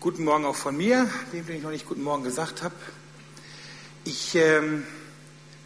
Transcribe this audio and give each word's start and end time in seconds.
Guten 0.00 0.24
Morgen 0.24 0.46
auch 0.46 0.56
von 0.56 0.78
mir, 0.78 1.10
dem 1.30 1.46
ich 1.50 1.62
noch 1.62 1.68
nicht 1.70 1.86
guten 1.86 2.02
Morgen 2.02 2.24
gesagt 2.24 2.62
habe. 2.62 2.74
Ich 4.04 4.34
ähm, 4.34 4.86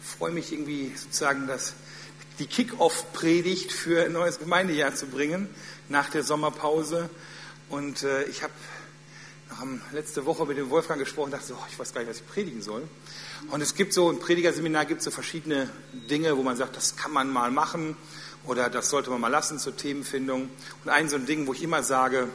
freue 0.01 0.33
mich 0.33 0.51
irgendwie 0.51 0.91
sozusagen, 0.93 1.47
dass 1.47 1.73
die 2.39 2.45
Kick-Off-Predigt 2.45 3.71
für 3.71 4.03
ein 4.03 4.11
neues 4.11 4.39
Gemeindejahr 4.39 4.93
zu 4.93 5.05
bringen 5.05 5.47
nach 5.87 6.09
der 6.09 6.21
Sommerpause. 6.21 7.09
Und 7.69 8.03
äh, 8.03 8.23
ich 8.23 8.43
habe 8.43 8.51
letzte 9.93 10.25
Woche 10.25 10.45
mit 10.45 10.57
dem 10.57 10.69
Wolfgang 10.69 10.99
gesprochen 10.99 11.27
und 11.27 11.31
dachte 11.31 11.47
so, 11.47 11.53
oh, 11.53 11.65
ich 11.69 11.79
weiß 11.79 11.93
gar 11.93 12.01
nicht, 12.01 12.09
was 12.09 12.17
ich 12.17 12.27
predigen 12.27 12.61
soll. 12.61 12.83
Und 13.51 13.61
es 13.61 13.73
gibt 13.73 13.93
so, 13.93 14.09
im 14.09 14.19
Predigerseminar 14.19 14.83
gibt 14.83 14.99
es 14.99 15.05
so 15.05 15.11
verschiedene 15.11 15.69
Dinge, 16.09 16.35
wo 16.35 16.43
man 16.43 16.57
sagt, 16.57 16.75
das 16.75 16.97
kann 16.97 17.13
man 17.13 17.31
mal 17.31 17.51
machen 17.51 17.95
oder 18.43 18.69
das 18.69 18.89
sollte 18.89 19.11
man 19.11 19.21
mal 19.21 19.29
lassen 19.29 19.59
zur 19.59 19.77
Themenfindung. 19.77 20.49
Und 20.83 20.91
ein 20.91 21.07
so 21.07 21.15
ein 21.15 21.25
Ding, 21.25 21.47
wo 21.47 21.53
ich 21.53 21.63
immer 21.63 21.83
sage, 21.83 22.27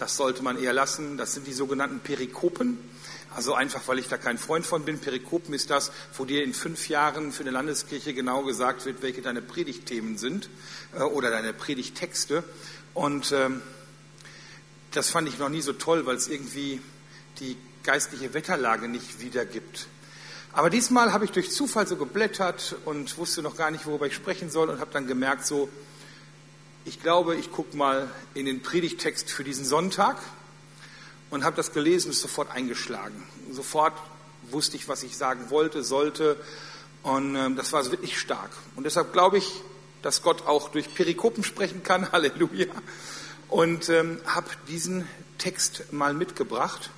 das 0.00 0.16
sollte 0.16 0.42
man 0.42 0.58
eher 0.58 0.72
lassen. 0.72 1.18
Das 1.18 1.34
sind 1.34 1.46
die 1.46 1.52
sogenannten 1.52 2.00
Perikopen. 2.00 2.78
Also 3.36 3.54
einfach, 3.54 3.86
weil 3.86 3.98
ich 3.98 4.08
da 4.08 4.16
kein 4.16 4.38
Freund 4.38 4.64
von 4.64 4.84
bin. 4.84 4.98
Perikopen 4.98 5.54
ist 5.54 5.70
das, 5.70 5.92
wo 6.16 6.24
dir 6.24 6.42
in 6.42 6.54
fünf 6.54 6.88
Jahren 6.88 7.32
für 7.32 7.42
eine 7.42 7.50
Landeskirche 7.50 8.14
genau 8.14 8.42
gesagt 8.42 8.86
wird, 8.86 9.02
welche 9.02 9.20
deine 9.20 9.42
Predigtthemen 9.42 10.16
sind 10.16 10.48
äh, 10.98 11.02
oder 11.02 11.30
deine 11.30 11.52
Predigttexte. 11.52 12.42
Und 12.94 13.30
ähm, 13.32 13.60
das 14.90 15.10
fand 15.10 15.28
ich 15.28 15.38
noch 15.38 15.50
nie 15.50 15.60
so 15.60 15.74
toll, 15.74 16.06
weil 16.06 16.16
es 16.16 16.28
irgendwie 16.28 16.80
die 17.38 17.56
geistliche 17.84 18.32
Wetterlage 18.32 18.88
nicht 18.88 19.20
wiedergibt. 19.20 19.86
Aber 20.52 20.70
diesmal 20.70 21.12
habe 21.12 21.26
ich 21.26 21.30
durch 21.30 21.52
Zufall 21.52 21.86
so 21.86 21.96
geblättert 21.96 22.74
und 22.86 23.16
wusste 23.18 23.42
noch 23.42 23.56
gar 23.56 23.70
nicht, 23.70 23.86
worüber 23.86 24.06
ich 24.06 24.14
sprechen 24.14 24.50
soll 24.50 24.70
und 24.70 24.80
habe 24.80 24.90
dann 24.92 25.06
gemerkt, 25.06 25.46
so, 25.46 25.68
ich 26.84 27.02
glaube, 27.02 27.36
ich 27.36 27.52
gucke 27.52 27.76
mal 27.76 28.10
in 28.34 28.46
den 28.46 28.62
Predigtext 28.62 29.30
für 29.30 29.44
diesen 29.44 29.64
Sonntag 29.64 30.16
und 31.30 31.44
habe 31.44 31.56
das 31.56 31.72
gelesen 31.72 32.08
und 32.08 32.14
sofort 32.14 32.50
eingeschlagen. 32.50 33.22
Sofort 33.50 33.94
wusste 34.50 34.76
ich, 34.76 34.88
was 34.88 35.02
ich 35.02 35.16
sagen 35.16 35.50
wollte, 35.50 35.82
sollte 35.82 36.36
und 37.02 37.34
ähm, 37.36 37.56
das 37.56 37.72
war 37.72 37.88
wirklich 37.90 38.18
stark. 38.18 38.50
Und 38.76 38.84
deshalb 38.84 39.12
glaube 39.12 39.38
ich, 39.38 39.62
dass 40.02 40.22
Gott 40.22 40.46
auch 40.46 40.70
durch 40.70 40.94
Perikopen 40.94 41.44
sprechen 41.44 41.82
kann, 41.82 42.10
Halleluja. 42.12 42.66
Und 43.48 43.88
ähm, 43.88 44.20
habe 44.26 44.48
diesen 44.68 45.06
Text 45.38 45.92
mal 45.92 46.14
mitgebracht 46.14 46.90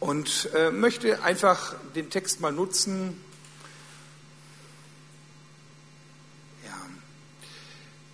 und 0.00 0.48
äh, 0.54 0.70
möchte 0.70 1.22
einfach 1.22 1.74
den 1.96 2.08
Text 2.08 2.40
mal 2.40 2.52
nutzen, 2.52 3.20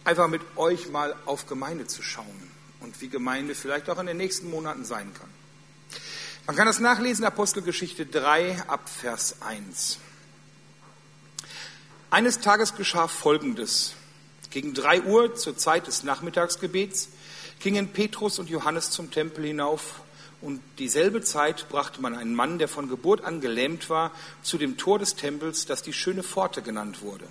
einfach 0.05 0.29
mit 0.29 0.43
euch 0.57 0.89
mal 0.91 1.15
auf 1.25 1.47
Gemeinde 1.47 1.87
zu 1.87 2.03
schauen 2.03 2.51
und 2.81 3.01
wie 3.01 3.09
Gemeinde 3.09 3.55
vielleicht 3.55 3.89
auch 3.91 3.99
in 3.99 4.07
den 4.07 4.17
nächsten 4.17 4.51
Monaten 4.51 4.85
sein 4.85 5.13
kann. 5.15 5.31
Man 6.47 6.57
kann 6.57 6.67
das 6.67 6.79
nachlesen, 6.79 7.25
Apostelgeschichte 7.25 8.05
3 8.05 8.65
ab 8.69 8.89
Vers 8.89 9.37
1. 9.41 9.99
Eines 12.11 12.41
Tages 12.41 12.77
geschah 12.77 13.09
Folgendes. 13.09 13.95
Gegen 14.51 14.75
drei 14.75 15.03
Uhr 15.03 15.35
zur 15.35 15.57
Zeit 15.57 15.87
des 15.87 16.05
Nachmittagsgebets 16.05 17.09
gingen 17.61 17.89
Petrus 17.89 18.39
und 18.39 18.51
Johannes 18.51 18.91
zum 18.91 19.11
Tempel 19.11 19.47
hinauf 19.47 20.03
und 20.41 20.61
dieselbe 20.79 21.23
Zeit 21.23 21.71
brachte 21.71 22.03
man 22.03 22.15
einen 22.15 22.35
Mann, 22.35 22.59
der 22.59 22.69
von 22.69 22.91
Geburt 22.91 23.25
an 23.25 23.41
gelähmt 23.41 23.89
war, 23.89 24.13
zu 24.43 24.59
dem 24.59 24.77
Tor 24.77 24.99
des 24.99 25.17
Tempels, 25.17 25.65
das 25.65 25.83
die 25.83 25.95
schöne 25.95 26.23
Pforte 26.23 26.61
genannt 26.61 27.01
wurde. 27.01 27.25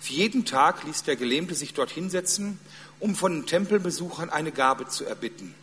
Für 0.00 0.12
jeden 0.12 0.44
Tag 0.44 0.84
ließ 0.84 1.02
der 1.02 1.16
Gelähmte 1.16 1.54
sich 1.54 1.74
dort 1.74 1.90
hinsetzen, 1.90 2.58
um 3.00 3.14
von 3.14 3.32
den 3.32 3.46
Tempelbesuchern 3.46 4.30
eine 4.30 4.52
Gabe 4.52 4.88
zu 4.88 5.04
erbitten. 5.04 5.54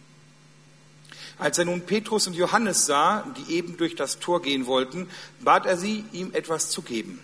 Als 1.38 1.58
er 1.58 1.66
nun 1.66 1.82
Petrus 1.82 2.28
und 2.28 2.34
Johannes 2.34 2.86
sah, 2.86 3.26
die 3.38 3.54
eben 3.54 3.76
durch 3.78 3.96
das 3.96 4.20
Tor 4.20 4.42
gehen 4.42 4.68
wollten, 4.68 5.10
bat 5.42 5.66
er 5.66 5.78
sie, 5.78 6.06
ihm 6.14 6.34
etwas 6.34 6.70
zu 6.70 6.82
geben. 6.82 7.20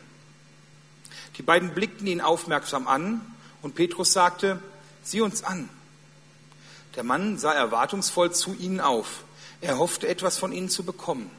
Die 1.37 1.43
beiden 1.43 1.73
blickten 1.73 2.07
ihn 2.07 2.19
aufmerksam 2.19 2.87
an 2.87 3.21
und 3.61 3.75
Petrus 3.75 4.11
sagte, 4.11 4.59
sieh 5.01 5.21
uns 5.21 5.43
an. 5.43 5.69
Der 6.95 7.03
Mann 7.03 7.37
sah 7.37 7.53
erwartungsvoll 7.53 8.33
zu 8.33 8.53
ihnen 8.53 8.81
auf. 8.81 9.23
Er 9.61 9.77
hoffte 9.77 10.09
etwas 10.09 10.37
von 10.37 10.51
ihnen 10.51 10.69
zu 10.69 10.83
bekommen. 10.83 11.31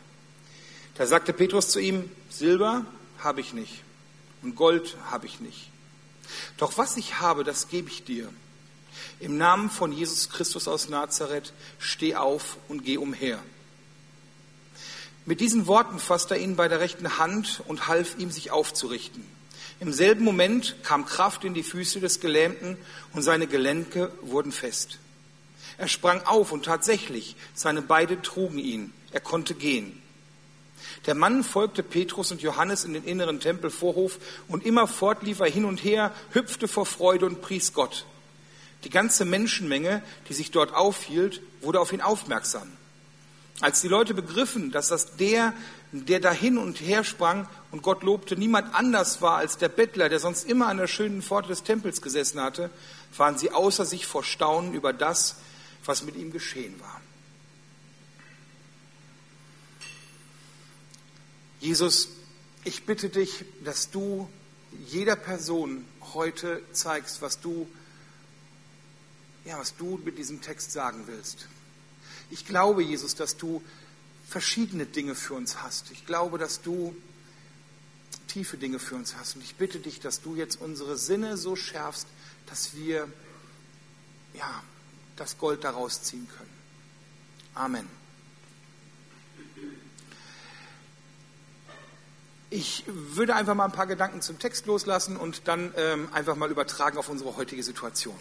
Da 0.94 1.06
sagte 1.06 1.34
Petrus 1.34 1.68
zu 1.68 1.78
ihm, 1.78 2.08
Silber 2.30 2.86
habe 3.18 3.42
ich 3.42 3.52
nicht 3.52 3.82
und 4.42 4.56
Gold 4.56 4.96
habe 5.10 5.26
ich 5.26 5.40
nicht. 5.40 5.70
Doch 6.56 6.78
was 6.78 6.96
ich 6.96 7.20
habe, 7.20 7.44
das 7.44 7.68
gebe 7.68 7.88
ich 7.88 8.04
dir. 8.04 8.28
Im 9.20 9.38
Namen 9.38 9.70
von 9.70 9.92
Jesus 9.92 10.28
Christus 10.28 10.68
aus 10.68 10.88
Nazareth, 10.88 11.52
steh 11.78 12.16
auf 12.16 12.56
und 12.68 12.84
geh 12.84 12.96
umher. 12.96 13.38
Mit 15.24 15.40
diesen 15.40 15.66
Worten 15.66 15.98
fasste 15.98 16.34
er 16.34 16.40
ihn 16.40 16.56
bei 16.56 16.66
der 16.68 16.80
rechten 16.80 17.18
Hand 17.18 17.62
und 17.68 17.86
half 17.86 18.18
ihm, 18.18 18.30
sich 18.30 18.50
aufzurichten. 18.50 19.24
Im 19.78 19.92
selben 19.92 20.24
Moment 20.24 20.76
kam 20.82 21.06
Kraft 21.06 21.44
in 21.44 21.54
die 21.54 21.62
Füße 21.62 22.00
des 22.00 22.20
Gelähmten 22.20 22.76
und 23.12 23.22
seine 23.22 23.46
Gelenke 23.46 24.12
wurden 24.22 24.52
fest. 24.52 24.98
Er 25.78 25.88
sprang 25.88 26.22
auf 26.22 26.52
und 26.52 26.64
tatsächlich, 26.64 27.36
seine 27.54 27.82
Beine 27.82 28.20
trugen 28.22 28.58
ihn. 28.58 28.92
Er 29.12 29.20
konnte 29.20 29.54
gehen. 29.54 30.01
Der 31.06 31.14
Mann 31.14 31.44
folgte 31.44 31.82
Petrus 31.82 32.30
und 32.32 32.42
Johannes 32.42 32.84
in 32.84 32.94
den 32.94 33.04
inneren 33.04 33.40
Tempelvorhof 33.40 34.18
und 34.48 34.64
immerfort 34.64 35.22
lief 35.22 35.40
er 35.40 35.50
hin 35.50 35.64
und 35.64 35.82
her, 35.84 36.12
hüpfte 36.32 36.68
vor 36.68 36.86
Freude 36.86 37.26
und 37.26 37.42
pries 37.42 37.72
Gott. 37.72 38.06
Die 38.84 38.90
ganze 38.90 39.24
Menschenmenge, 39.24 40.02
die 40.28 40.34
sich 40.34 40.50
dort 40.50 40.74
aufhielt, 40.74 41.40
wurde 41.60 41.80
auf 41.80 41.92
ihn 41.92 42.00
aufmerksam. 42.00 42.68
Als 43.60 43.80
die 43.80 43.88
Leute 43.88 44.14
begriffen, 44.14 44.72
dass 44.72 44.88
das 44.88 45.16
der, 45.16 45.52
der 45.92 46.20
da 46.20 46.32
hin 46.32 46.58
und 46.58 46.80
her 46.80 47.04
sprang 47.04 47.48
und 47.70 47.82
Gott 47.82 48.02
lobte, 48.02 48.34
niemand 48.34 48.74
anders 48.74 49.22
war 49.22 49.36
als 49.36 49.58
der 49.58 49.68
Bettler, 49.68 50.08
der 50.08 50.18
sonst 50.18 50.48
immer 50.48 50.68
an 50.68 50.78
der 50.78 50.88
schönen 50.88 51.22
Pforte 51.22 51.48
des 51.48 51.62
Tempels 51.62 52.02
gesessen 52.02 52.40
hatte, 52.40 52.70
waren 53.16 53.38
sie 53.38 53.52
außer 53.52 53.84
sich 53.84 54.06
vor 54.06 54.24
Staunen 54.24 54.72
über 54.72 54.92
das, 54.92 55.36
was 55.84 56.02
mit 56.02 56.16
ihm 56.16 56.32
geschehen 56.32 56.80
war. 56.80 57.01
Jesus, 61.62 62.08
ich 62.64 62.86
bitte 62.86 63.08
dich, 63.08 63.44
dass 63.62 63.88
du 63.88 64.28
jeder 64.88 65.14
Person 65.14 65.84
heute 66.12 66.60
zeigst, 66.72 67.22
was 67.22 67.38
du, 67.40 67.68
ja, 69.44 69.60
was 69.60 69.76
du 69.76 70.00
mit 70.04 70.18
diesem 70.18 70.40
Text 70.42 70.72
sagen 70.72 71.04
willst. 71.06 71.46
Ich 72.30 72.46
glaube, 72.46 72.82
Jesus, 72.82 73.14
dass 73.14 73.36
du 73.36 73.62
verschiedene 74.28 74.86
Dinge 74.86 75.14
für 75.14 75.34
uns 75.34 75.62
hast. 75.62 75.92
Ich 75.92 76.04
glaube, 76.04 76.36
dass 76.36 76.62
du 76.62 76.96
tiefe 78.26 78.56
Dinge 78.56 78.80
für 78.80 78.96
uns 78.96 79.14
hast. 79.14 79.36
Und 79.36 79.44
ich 79.44 79.54
bitte 79.54 79.78
dich, 79.78 80.00
dass 80.00 80.20
du 80.20 80.34
jetzt 80.34 80.60
unsere 80.60 80.98
Sinne 80.98 81.36
so 81.36 81.54
schärfst, 81.54 82.08
dass 82.46 82.74
wir 82.74 83.08
ja, 84.34 84.64
das 85.14 85.38
Gold 85.38 85.62
daraus 85.62 86.02
ziehen 86.02 86.26
können. 86.36 86.50
Amen. 87.54 88.01
Ich 92.54 92.84
würde 92.86 93.34
einfach 93.34 93.54
mal 93.54 93.64
ein 93.64 93.72
paar 93.72 93.86
Gedanken 93.86 94.20
zum 94.20 94.38
Text 94.38 94.66
loslassen 94.66 95.16
und 95.16 95.48
dann 95.48 95.72
ähm, 95.74 96.10
einfach 96.12 96.36
mal 96.36 96.50
übertragen 96.50 96.98
auf 96.98 97.08
unsere 97.08 97.34
heutige 97.38 97.62
Situation. 97.62 98.18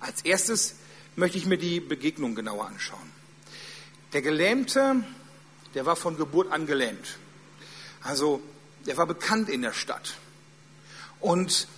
Als 0.00 0.22
erstes 0.22 0.74
möchte 1.14 1.38
ich 1.38 1.46
mir 1.46 1.56
die 1.56 1.78
Begegnung 1.78 2.34
genauer 2.34 2.66
anschauen. 2.66 3.12
Der 4.12 4.22
Gelähmte, 4.22 4.96
der 5.74 5.86
war 5.86 5.94
von 5.94 6.16
Geburt 6.16 6.50
an 6.50 6.66
gelähmt. 6.66 7.18
Also, 8.02 8.42
der 8.86 8.96
war 8.96 9.06
bekannt 9.06 9.48
in 9.48 9.62
der 9.62 9.72
Stadt. 9.72 10.16
Und 11.20 11.68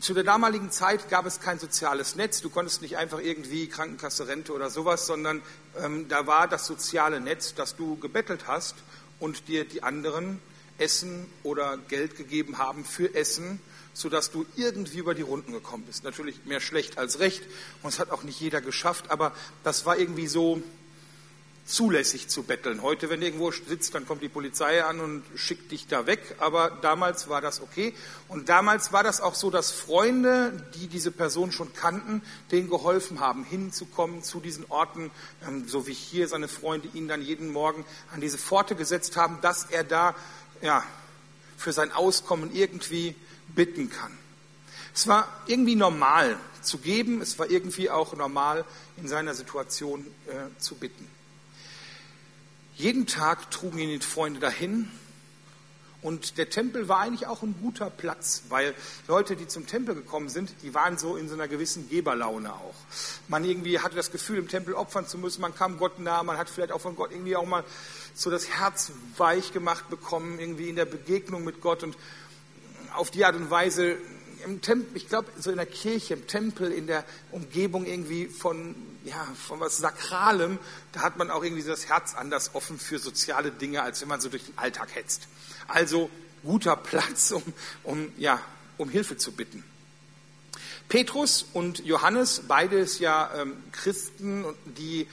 zu 0.00 0.12
der 0.12 0.24
damaligen 0.24 0.72
Zeit 0.72 1.08
gab 1.08 1.24
es 1.24 1.38
kein 1.38 1.60
soziales 1.60 2.16
Netz. 2.16 2.40
Du 2.40 2.50
konntest 2.50 2.82
nicht 2.82 2.96
einfach 2.96 3.20
irgendwie 3.20 3.68
Krankenkasse, 3.68 4.26
Rente 4.26 4.52
oder 4.52 4.70
sowas, 4.70 5.06
sondern 5.06 5.40
ähm, 5.78 6.08
da 6.08 6.26
war 6.26 6.48
das 6.48 6.66
soziale 6.66 7.20
Netz, 7.20 7.54
dass 7.54 7.76
du 7.76 7.96
gebettelt 7.96 8.48
hast 8.48 8.74
und 9.20 9.46
dir 9.46 9.64
die 9.64 9.84
anderen 9.84 10.40
Essen 10.80 11.26
oder 11.42 11.78
Geld 11.88 12.16
gegeben 12.16 12.58
haben 12.58 12.84
für 12.84 13.14
Essen, 13.14 13.60
sodass 13.92 14.30
du 14.30 14.46
irgendwie 14.56 14.98
über 14.98 15.14
die 15.14 15.22
Runden 15.22 15.52
gekommen 15.52 15.84
bist. 15.84 16.04
Natürlich 16.04 16.44
mehr 16.44 16.60
schlecht 16.60 16.98
als 16.98 17.18
recht 17.18 17.42
und 17.82 17.90
es 17.90 17.98
hat 17.98 18.10
auch 18.10 18.22
nicht 18.22 18.40
jeder 18.40 18.60
geschafft, 18.60 19.10
aber 19.10 19.32
das 19.62 19.86
war 19.86 19.98
irgendwie 19.98 20.26
so 20.26 20.62
zulässig 21.70 22.28
zu 22.28 22.42
betteln. 22.42 22.82
Heute, 22.82 23.10
wenn 23.10 23.20
du 23.20 23.26
irgendwo 23.26 23.50
sitzt, 23.52 23.94
dann 23.94 24.06
kommt 24.06 24.22
die 24.22 24.28
Polizei 24.28 24.82
an 24.84 25.00
und 25.00 25.22
schickt 25.36 25.70
dich 25.70 25.86
da 25.86 26.06
weg, 26.06 26.20
aber 26.38 26.70
damals 26.82 27.28
war 27.28 27.40
das 27.40 27.60
okay. 27.60 27.94
Und 28.28 28.48
damals 28.48 28.92
war 28.92 29.04
das 29.04 29.20
auch 29.20 29.34
so, 29.34 29.50
dass 29.50 29.70
Freunde, 29.70 30.66
die 30.74 30.88
diese 30.88 31.12
Person 31.12 31.52
schon 31.52 31.72
kannten, 31.72 32.22
denen 32.50 32.68
geholfen 32.68 33.20
haben, 33.20 33.44
hinzukommen 33.44 34.22
zu 34.22 34.40
diesen 34.40 34.64
Orten, 34.68 35.10
ähm, 35.46 35.68
so 35.68 35.86
wie 35.86 35.92
hier 35.92 36.26
seine 36.26 36.48
Freunde 36.48 36.88
ihn 36.92 37.06
dann 37.06 37.22
jeden 37.22 37.52
Morgen 37.52 37.84
an 38.12 38.20
diese 38.20 38.38
Pforte 38.38 38.74
gesetzt 38.74 39.16
haben, 39.16 39.38
dass 39.40 39.64
er 39.64 39.84
da 39.84 40.16
ja, 40.62 40.84
für 41.56 41.72
sein 41.72 41.92
Auskommen 41.92 42.54
irgendwie 42.54 43.14
bitten 43.54 43.90
kann. 43.90 44.16
Es 44.94 45.06
war 45.06 45.28
irgendwie 45.46 45.76
normal 45.76 46.36
zu 46.62 46.78
geben, 46.78 47.20
es 47.20 47.38
war 47.38 47.50
irgendwie 47.50 47.90
auch 47.90 48.14
normal 48.14 48.64
in 48.96 49.08
seiner 49.08 49.34
Situation 49.34 50.06
äh, 50.26 50.58
zu 50.58 50.74
bitten. 50.74 51.06
Jeden 52.76 53.06
Tag 53.06 53.50
trugen 53.50 53.78
ihn 53.78 53.90
die 53.90 54.04
Freunde 54.04 54.40
dahin 54.40 54.90
und 56.02 56.38
der 56.38 56.48
Tempel 56.48 56.88
war 56.88 57.00
eigentlich 57.00 57.26
auch 57.26 57.42
ein 57.42 57.54
guter 57.60 57.90
Platz, 57.90 58.44
weil 58.48 58.74
Leute, 59.06 59.36
die 59.36 59.46
zum 59.46 59.66
Tempel 59.66 59.94
gekommen 59.94 60.30
sind, 60.30 60.50
die 60.62 60.72
waren 60.72 60.96
so 60.96 61.16
in 61.16 61.28
so 61.28 61.34
einer 61.34 61.46
gewissen 61.46 61.90
Geberlaune 61.90 62.52
auch. 62.54 62.74
Man 63.28 63.44
irgendwie 63.44 63.80
hatte 63.80 63.96
das 63.96 64.10
Gefühl, 64.10 64.38
im 64.38 64.48
Tempel 64.48 64.72
opfern 64.74 65.06
zu 65.06 65.18
müssen, 65.18 65.42
man 65.42 65.54
kam 65.54 65.78
Gott 65.78 65.98
nah, 65.98 66.22
man 66.22 66.38
hat 66.38 66.48
vielleicht 66.48 66.72
auch 66.72 66.80
von 66.80 66.96
Gott 66.96 67.10
irgendwie 67.10 67.36
auch 67.36 67.46
mal 67.46 67.64
so 68.14 68.30
das 68.30 68.48
Herz 68.48 68.92
weich 69.16 69.52
gemacht 69.52 69.88
bekommen, 69.90 70.38
irgendwie 70.38 70.68
in 70.68 70.76
der 70.76 70.84
Begegnung 70.84 71.44
mit 71.44 71.60
Gott 71.60 71.82
und 71.82 71.96
auf 72.94 73.10
die 73.10 73.24
Art 73.24 73.36
und 73.36 73.50
Weise 73.50 73.96
im 74.44 74.60
Tempel, 74.60 74.96
ich 74.96 75.08
glaube, 75.08 75.28
so 75.38 75.50
in 75.50 75.56
der 75.56 75.66
Kirche, 75.66 76.14
im 76.14 76.26
Tempel, 76.26 76.72
in 76.72 76.86
der 76.86 77.04
Umgebung 77.30 77.86
irgendwie 77.86 78.26
von, 78.26 78.74
ja, 79.04 79.26
von 79.46 79.60
was 79.60 79.78
Sakralem, 79.78 80.58
da 80.92 81.00
hat 81.00 81.18
man 81.18 81.30
auch 81.30 81.44
irgendwie 81.44 81.62
so 81.62 81.70
das 81.70 81.88
Herz 81.88 82.14
anders 82.14 82.54
offen 82.54 82.78
für 82.78 82.98
soziale 82.98 83.50
Dinge, 83.50 83.82
als 83.82 84.00
wenn 84.00 84.08
man 84.08 84.20
so 84.20 84.28
durch 84.28 84.44
den 84.44 84.58
Alltag 84.58 84.94
hetzt. 84.94 85.28
Also 85.68 86.10
guter 86.42 86.76
Platz, 86.76 87.30
um, 87.32 87.42
um, 87.84 88.12
ja, 88.16 88.40
um 88.78 88.88
Hilfe 88.88 89.16
zu 89.16 89.32
bitten. 89.32 89.64
Petrus 90.88 91.46
und 91.52 91.84
Johannes, 91.86 92.42
beides 92.48 92.98
ja 92.98 93.30
ähm, 93.36 93.56
Christen, 93.70 94.44
die 94.64 95.06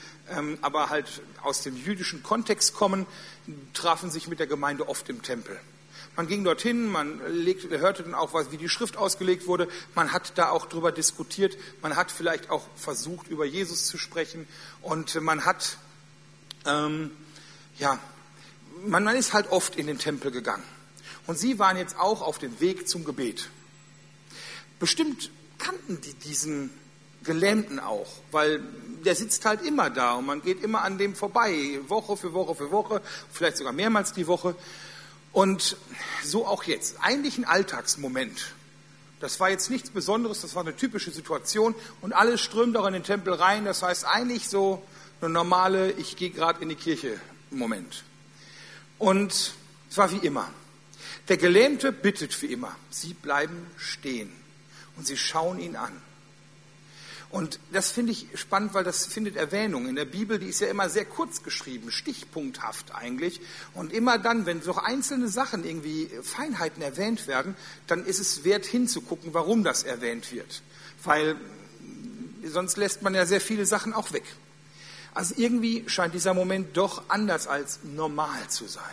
aber 0.62 0.90
halt 0.90 1.22
aus 1.42 1.62
dem 1.62 1.76
jüdischen 1.76 2.22
Kontext 2.22 2.74
kommen, 2.74 3.06
trafen 3.74 4.10
sich 4.10 4.28
mit 4.28 4.38
der 4.38 4.46
Gemeinde 4.46 4.88
oft 4.88 5.08
im 5.08 5.22
Tempel. 5.22 5.58
Man 6.16 6.26
ging 6.26 6.42
dorthin, 6.42 6.88
man 6.88 7.20
legte, 7.32 7.78
hörte 7.78 8.02
dann 8.02 8.14
auch, 8.14 8.34
wie 8.50 8.56
die 8.56 8.68
Schrift 8.68 8.96
ausgelegt 8.96 9.46
wurde. 9.46 9.68
Man 9.94 10.12
hat 10.12 10.32
da 10.36 10.50
auch 10.50 10.66
drüber 10.66 10.90
diskutiert. 10.90 11.56
Man 11.80 11.94
hat 11.94 12.10
vielleicht 12.10 12.50
auch 12.50 12.66
versucht, 12.74 13.28
über 13.28 13.44
Jesus 13.44 13.86
zu 13.86 13.98
sprechen. 13.98 14.48
Und 14.82 15.14
man 15.20 15.44
hat, 15.44 15.78
ähm, 16.66 17.12
ja, 17.78 18.00
man, 18.84 19.04
man 19.04 19.14
ist 19.14 19.32
halt 19.32 19.52
oft 19.52 19.76
in 19.76 19.86
den 19.86 19.98
Tempel 19.98 20.32
gegangen. 20.32 20.64
Und 21.28 21.38
sie 21.38 21.60
waren 21.60 21.76
jetzt 21.76 21.96
auch 21.96 22.20
auf 22.20 22.38
dem 22.38 22.58
Weg 22.58 22.88
zum 22.88 23.04
Gebet. 23.04 23.48
Bestimmt 24.80 25.30
kannten 25.58 26.00
die 26.00 26.14
diesen 26.14 26.70
Gelähmten 27.24 27.80
auch, 27.80 28.08
weil 28.30 28.62
der 29.04 29.14
sitzt 29.14 29.44
halt 29.44 29.62
immer 29.62 29.90
da 29.90 30.14
und 30.14 30.26
man 30.26 30.42
geht 30.42 30.62
immer 30.62 30.82
an 30.82 30.98
dem 30.98 31.14
vorbei, 31.14 31.78
Woche 31.86 32.16
für 32.16 32.32
Woche 32.32 32.54
für 32.54 32.70
Woche, 32.70 33.02
vielleicht 33.32 33.56
sogar 33.56 33.72
mehrmals 33.72 34.12
die 34.12 34.26
Woche. 34.26 34.54
Und 35.32 35.76
so 36.24 36.46
auch 36.46 36.64
jetzt. 36.64 36.96
Eigentlich 37.00 37.38
ein 37.38 37.44
Alltagsmoment. 37.44 38.54
Das 39.20 39.40
war 39.40 39.50
jetzt 39.50 39.68
nichts 39.68 39.90
Besonderes, 39.90 40.40
das 40.40 40.54
war 40.54 40.62
eine 40.62 40.76
typische 40.76 41.10
Situation 41.10 41.74
und 42.00 42.12
alles 42.12 42.40
strömt 42.40 42.76
auch 42.76 42.86
in 42.86 42.92
den 42.92 43.02
Tempel 43.02 43.34
rein. 43.34 43.64
Das 43.64 43.82
heißt 43.82 44.04
eigentlich 44.04 44.48
so 44.48 44.82
eine 45.20 45.30
normale, 45.30 45.90
ich 45.92 46.16
gehe 46.16 46.30
gerade 46.30 46.62
in 46.62 46.68
die 46.68 46.76
Kirche 46.76 47.20
Moment. 47.50 48.04
Und 48.98 49.54
es 49.90 49.96
war 49.96 50.10
wie 50.12 50.24
immer. 50.26 50.48
Der 51.28 51.36
Gelähmte 51.36 51.92
bittet 51.92 52.40
wie 52.42 52.46
immer. 52.46 52.74
Sie 52.90 53.14
bleiben 53.14 53.66
stehen 53.76 54.32
und 54.96 55.06
sie 55.06 55.16
schauen 55.16 55.58
ihn 55.58 55.76
an. 55.76 55.92
Und 57.30 57.60
das 57.72 57.90
finde 57.90 58.12
ich 58.12 58.26
spannend, 58.34 58.72
weil 58.72 58.84
das 58.84 59.04
findet 59.04 59.36
Erwähnung 59.36 59.86
in 59.86 59.96
der 59.96 60.06
Bibel. 60.06 60.38
Die 60.38 60.46
ist 60.46 60.60
ja 60.60 60.68
immer 60.68 60.88
sehr 60.88 61.04
kurz 61.04 61.42
geschrieben, 61.42 61.90
stichpunkthaft 61.90 62.94
eigentlich. 62.94 63.40
Und 63.74 63.92
immer 63.92 64.18
dann, 64.18 64.46
wenn 64.46 64.62
so 64.62 64.74
einzelne 64.76 65.28
Sachen 65.28 65.64
irgendwie 65.64 66.10
Feinheiten 66.22 66.82
erwähnt 66.82 67.26
werden, 67.26 67.54
dann 67.86 68.06
ist 68.06 68.18
es 68.18 68.44
wert 68.44 68.64
hinzugucken, 68.64 69.34
warum 69.34 69.62
das 69.62 69.82
erwähnt 69.82 70.32
wird. 70.32 70.62
Weil 71.04 71.36
sonst 72.44 72.78
lässt 72.78 73.02
man 73.02 73.14
ja 73.14 73.26
sehr 73.26 73.42
viele 73.42 73.66
Sachen 73.66 73.92
auch 73.92 74.12
weg. 74.12 74.24
Also 75.12 75.34
irgendwie 75.36 75.84
scheint 75.86 76.14
dieser 76.14 76.32
Moment 76.32 76.76
doch 76.78 77.02
anders 77.08 77.46
als 77.46 77.80
normal 77.82 78.48
zu 78.48 78.66
sein. 78.66 78.84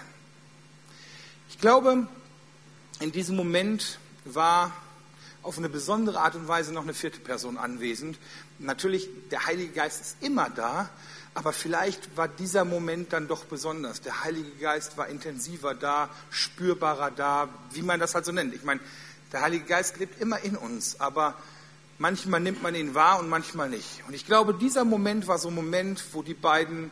Ich 1.50 1.60
glaube, 1.60 2.08
in 3.00 3.12
diesem 3.14 3.38
Moment 3.38 3.98
war 4.26 4.74
auf 5.45 5.59
eine 5.59 5.69
besondere 5.69 6.19
Art 6.19 6.36
und 6.36 6.47
Weise 6.47 6.74
noch 6.74 6.83
eine 6.83 6.95
vierte 6.95 7.19
Person 7.19 7.57
anwesend. 7.57 8.18
Natürlich, 8.57 9.07
der 9.30 9.45
Heilige 9.45 9.74
Geist 9.74 10.01
ist 10.01 10.18
immer 10.21 10.50
da, 10.50 10.89
aber 11.36 11.53
vielleicht 11.53 12.18
war 12.18 12.27
dieser 12.27 12.65
Moment 12.65 13.13
dann 13.13 13.27
doch 13.27 13.45
besonders. 13.45 14.01
Der 14.01 14.24
Heilige 14.24 14.50
Geist 14.59 14.97
war 14.97 15.07
intensiver 15.07 15.75
da, 15.75 16.09
spürbarer 16.31 17.12
da, 17.12 17.50
wie 17.71 17.83
man 17.83 18.00
das 18.00 18.15
halt 18.15 18.25
so 18.25 18.31
nennt. 18.31 18.56
Ich 18.56 18.63
meine, 18.63 18.80
der 19.31 19.42
Heilige 19.42 19.65
Geist 19.65 20.00
lebt 20.00 20.19
immer 20.19 20.39
in 20.39 20.57
uns, 20.57 21.00
aber 21.00 21.36
manchmal 22.00 22.39
nimmt 22.39 22.63
man 22.63 22.74
ihn 22.74 22.95
wahr 22.95 23.19
und 23.19 23.30
manchmal 23.30 23.69
nicht. 23.69 24.03
Und 24.07 24.15
ich 24.15 24.25
glaube, 24.25 24.56
dieser 24.56 24.83
Moment 24.83 25.27
war 25.27 25.38
so 25.38 25.50
ein 25.50 25.56
Moment, 25.56 26.03
wo 26.13 26.24
die 26.24 26.33
beiden 26.33 26.89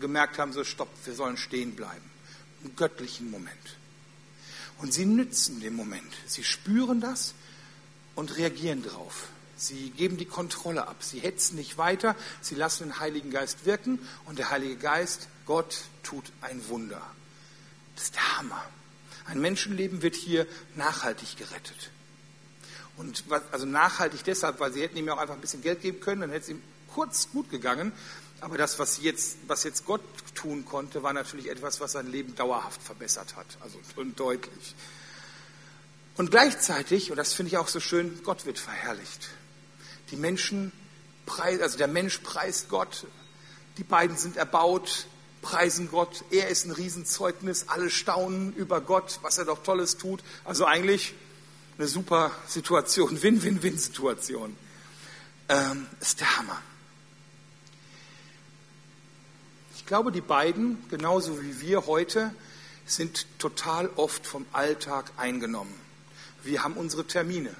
gemerkt 0.00 0.38
haben, 0.38 0.52
so 0.52 0.64
stopp, 0.64 0.90
wir 1.06 1.14
sollen 1.14 1.38
stehen 1.38 1.74
bleiben. 1.74 2.10
Einen 2.62 2.76
göttlichen 2.76 3.30
Moment. 3.30 3.78
Und 4.78 4.92
sie 4.92 5.06
nützen 5.06 5.60
den 5.60 5.74
Moment. 5.74 6.12
Sie 6.26 6.44
spüren 6.44 7.00
das 7.00 7.32
und 8.16 8.36
reagieren 8.36 8.82
drauf. 8.82 9.28
Sie 9.56 9.90
geben 9.90 10.16
die 10.16 10.26
Kontrolle 10.26 10.86
ab. 10.86 10.96
Sie 11.00 11.20
hetzen 11.20 11.56
nicht 11.56 11.78
weiter. 11.78 12.14
Sie 12.40 12.54
lassen 12.54 12.84
den 12.84 13.00
Heiligen 13.00 13.30
Geist 13.30 13.64
wirken. 13.64 14.00
Und 14.26 14.38
der 14.38 14.50
Heilige 14.50 14.76
Geist, 14.76 15.28
Gott, 15.46 15.82
tut 16.02 16.24
ein 16.42 16.68
Wunder. 16.68 17.00
Das 17.94 18.04
ist 18.04 18.14
der 18.16 18.38
Hammer. 18.38 18.62
Ein 19.24 19.40
Menschenleben 19.40 20.02
wird 20.02 20.14
hier 20.14 20.46
nachhaltig 20.74 21.36
gerettet. 21.36 21.90
Und 22.96 23.24
was, 23.28 23.42
also 23.50 23.66
nachhaltig 23.66 24.24
deshalb, 24.24 24.60
weil 24.60 24.72
sie 24.72 24.82
hätten 24.82 24.96
ihm 24.96 25.06
ja 25.06 25.14
auch 25.14 25.18
einfach 25.18 25.34
ein 25.34 25.40
bisschen 25.40 25.62
Geld 25.62 25.80
geben 25.80 26.00
können, 26.00 26.22
dann 26.22 26.30
hätte 26.30 26.44
es 26.44 26.48
ihm 26.50 26.62
kurz 26.92 27.30
gut 27.30 27.50
gegangen. 27.50 27.92
Aber 28.40 28.58
das, 28.58 28.78
was 28.78 29.00
jetzt, 29.02 29.38
was 29.46 29.64
jetzt 29.64 29.86
Gott 29.86 30.02
tun 30.34 30.64
konnte, 30.66 31.02
war 31.02 31.14
natürlich 31.14 31.48
etwas, 31.48 31.80
was 31.80 31.92
sein 31.92 32.10
Leben 32.10 32.34
dauerhaft 32.34 32.82
verbessert 32.82 33.36
hat. 33.36 33.46
Also 33.60 33.78
und 33.96 34.20
deutlich. 34.20 34.74
Und 36.16 36.30
gleichzeitig, 36.30 37.10
und 37.10 37.16
das 37.16 37.34
finde 37.34 37.48
ich 37.48 37.58
auch 37.58 37.68
so 37.68 37.80
schön, 37.80 38.20
Gott 38.22 38.46
wird 38.46 38.58
verherrlicht. 38.58 39.28
Die 40.10 40.16
Menschen 40.16 40.72
preisen, 41.26 41.62
also 41.62 41.76
der 41.76 41.88
Mensch 41.88 42.18
preist 42.18 42.68
Gott, 42.68 43.06
die 43.76 43.84
beiden 43.84 44.16
sind 44.16 44.36
erbaut, 44.36 45.06
preisen 45.42 45.90
Gott, 45.90 46.24
er 46.30 46.48
ist 46.48 46.64
ein 46.64 46.70
Riesenzeugnis, 46.70 47.66
alle 47.68 47.90
staunen 47.90 48.54
über 48.54 48.80
Gott, 48.80 49.18
was 49.22 49.36
er 49.36 49.44
doch 49.44 49.62
Tolles 49.62 49.98
tut. 49.98 50.22
Also 50.44 50.64
eigentlich 50.64 51.14
eine 51.76 51.86
super 51.86 52.30
Situation, 52.46 53.22
Win-Win-Win-Situation. 53.22 54.56
Ähm, 55.48 55.86
ist 56.00 56.20
der 56.20 56.38
Hammer. 56.38 56.60
Ich 59.76 59.86
glaube, 59.86 60.10
die 60.10 60.22
beiden, 60.22 60.82
genauso 60.88 61.40
wie 61.42 61.60
wir 61.60 61.86
heute, 61.86 62.34
sind 62.86 63.26
total 63.38 63.88
oft 63.94 64.26
vom 64.26 64.46
Alltag 64.52 65.12
eingenommen. 65.16 65.85
Wir 66.46 66.62
haben 66.62 66.74
unsere 66.74 67.04
Termine. 67.04 67.50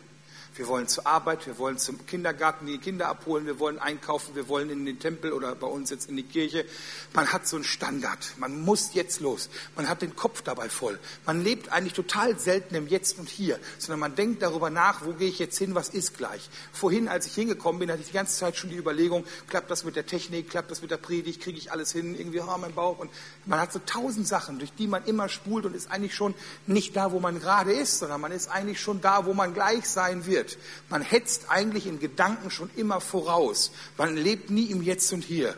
Wir 0.56 0.68
wollen 0.68 0.88
zur 0.88 1.06
Arbeit, 1.06 1.46
wir 1.46 1.58
wollen 1.58 1.76
zum 1.76 2.06
Kindergarten 2.06 2.66
die 2.66 2.78
Kinder 2.78 3.08
abholen, 3.08 3.44
wir 3.44 3.58
wollen 3.58 3.78
einkaufen, 3.78 4.34
wir 4.34 4.48
wollen 4.48 4.70
in 4.70 4.86
den 4.86 4.98
Tempel 4.98 5.34
oder 5.34 5.54
bei 5.54 5.66
uns 5.66 5.90
jetzt 5.90 6.08
in 6.08 6.16
die 6.16 6.22
Kirche. 6.22 6.64
Man 7.12 7.30
hat 7.30 7.46
so 7.46 7.56
einen 7.56 7.64
Standard. 7.64 8.32
Man 8.38 8.62
muss 8.62 8.94
jetzt 8.94 9.20
los. 9.20 9.50
Man 9.76 9.86
hat 9.86 10.00
den 10.00 10.16
Kopf 10.16 10.40
dabei 10.40 10.70
voll. 10.70 10.98
Man 11.26 11.44
lebt 11.44 11.70
eigentlich 11.72 11.92
total 11.92 12.38
selten 12.38 12.74
im 12.74 12.86
Jetzt 12.88 13.18
und 13.18 13.28
Hier, 13.28 13.60
sondern 13.76 14.00
man 14.00 14.14
denkt 14.14 14.40
darüber 14.40 14.70
nach, 14.70 15.04
wo 15.04 15.12
gehe 15.12 15.28
ich 15.28 15.38
jetzt 15.38 15.58
hin, 15.58 15.74
was 15.74 15.90
ist 15.90 16.16
gleich. 16.16 16.48
Vorhin, 16.72 17.08
als 17.08 17.26
ich 17.26 17.34
hingekommen 17.34 17.78
bin, 17.78 17.90
hatte 17.90 18.00
ich 18.00 18.08
die 18.08 18.14
ganze 18.14 18.38
Zeit 18.38 18.56
schon 18.56 18.70
die 18.70 18.76
Überlegung, 18.76 19.26
klappt 19.48 19.70
das 19.70 19.84
mit 19.84 19.94
der 19.94 20.06
Technik, 20.06 20.48
klappt 20.48 20.70
das 20.70 20.80
mit 20.80 20.90
der 20.90 20.96
Predigt, 20.96 21.42
kriege 21.42 21.58
ich 21.58 21.70
alles 21.70 21.92
hin, 21.92 22.18
irgendwie, 22.18 22.40
oh, 22.40 22.58
mein 22.58 22.72
Bauch. 22.72 22.98
Und 22.98 23.10
man 23.44 23.60
hat 23.60 23.74
so 23.74 23.80
tausend 23.84 24.26
Sachen, 24.26 24.58
durch 24.58 24.72
die 24.72 24.86
man 24.86 25.04
immer 25.04 25.28
spult 25.28 25.66
und 25.66 25.76
ist 25.76 25.90
eigentlich 25.90 26.14
schon 26.14 26.34
nicht 26.66 26.96
da, 26.96 27.12
wo 27.12 27.20
man 27.20 27.40
gerade 27.40 27.74
ist, 27.74 27.98
sondern 27.98 28.22
man 28.22 28.32
ist 28.32 28.48
eigentlich 28.48 28.80
schon 28.80 29.02
da, 29.02 29.26
wo 29.26 29.34
man 29.34 29.52
gleich 29.52 29.86
sein 29.86 30.24
wird 30.24 30.45
wird. 30.46 30.58
Man 30.88 31.02
hetzt 31.02 31.50
eigentlich 31.50 31.86
in 31.86 31.98
Gedanken 31.98 32.50
schon 32.50 32.70
immer 32.76 33.00
voraus. 33.00 33.72
Man 33.96 34.16
lebt 34.16 34.50
nie 34.50 34.66
im 34.66 34.82
Jetzt 34.82 35.12
und 35.12 35.24
Hier. 35.24 35.54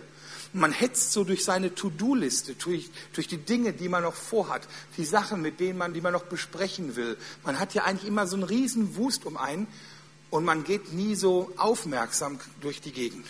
Man 0.55 0.73
hetzt 0.73 1.13
so 1.13 1.25
durch 1.25 1.45
seine 1.45 1.75
To-Do-Liste, 1.75 2.55
durch, 2.55 2.91
durch 3.13 3.29
die 3.29 3.37
Dinge, 3.37 3.75
die 3.75 3.91
man 3.91 4.03
noch 4.03 4.15
vorhat, 4.15 4.67
die 4.97 5.05
Sachen, 5.05 5.43
mit 5.43 5.61
denen 5.61 5.79
man, 5.79 5.93
die 5.93 6.01
man 6.01 6.15
noch 6.15 6.25
besprechen 6.25 6.97
will. 6.97 7.19
Man 7.45 7.59
hat 7.59 7.75
ja 7.75 7.85
eigentlich 7.85 8.09
immer 8.09 8.27
so 8.27 8.37
einen 8.37 8.45
riesen 8.45 8.97
Wust 8.97 9.27
um 9.27 9.37
einen 9.37 9.67
und 10.31 10.45
man 10.45 10.65
geht 10.65 10.93
nie 10.95 11.15
so 11.15 11.53
aufmerksam 11.59 12.39
durch 12.63 12.81
die 12.81 12.93
Gegend. 12.93 13.27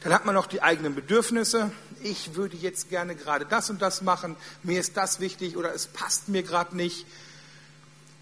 Dann 0.00 0.12
hat 0.12 0.26
man 0.26 0.34
noch 0.34 0.46
die 0.46 0.60
eigenen 0.60 0.94
Bedürfnisse. 0.94 1.72
Ich 2.02 2.34
würde 2.34 2.58
jetzt 2.58 2.90
gerne 2.90 3.14
gerade 3.14 3.46
das 3.46 3.70
und 3.70 3.80
das 3.80 4.02
machen. 4.02 4.36
Mir 4.62 4.78
ist 4.78 4.98
das 4.98 5.20
wichtig 5.20 5.56
oder 5.56 5.74
es 5.74 5.86
passt 5.86 6.28
mir 6.28 6.42
gerade 6.42 6.76
nicht. 6.76 7.06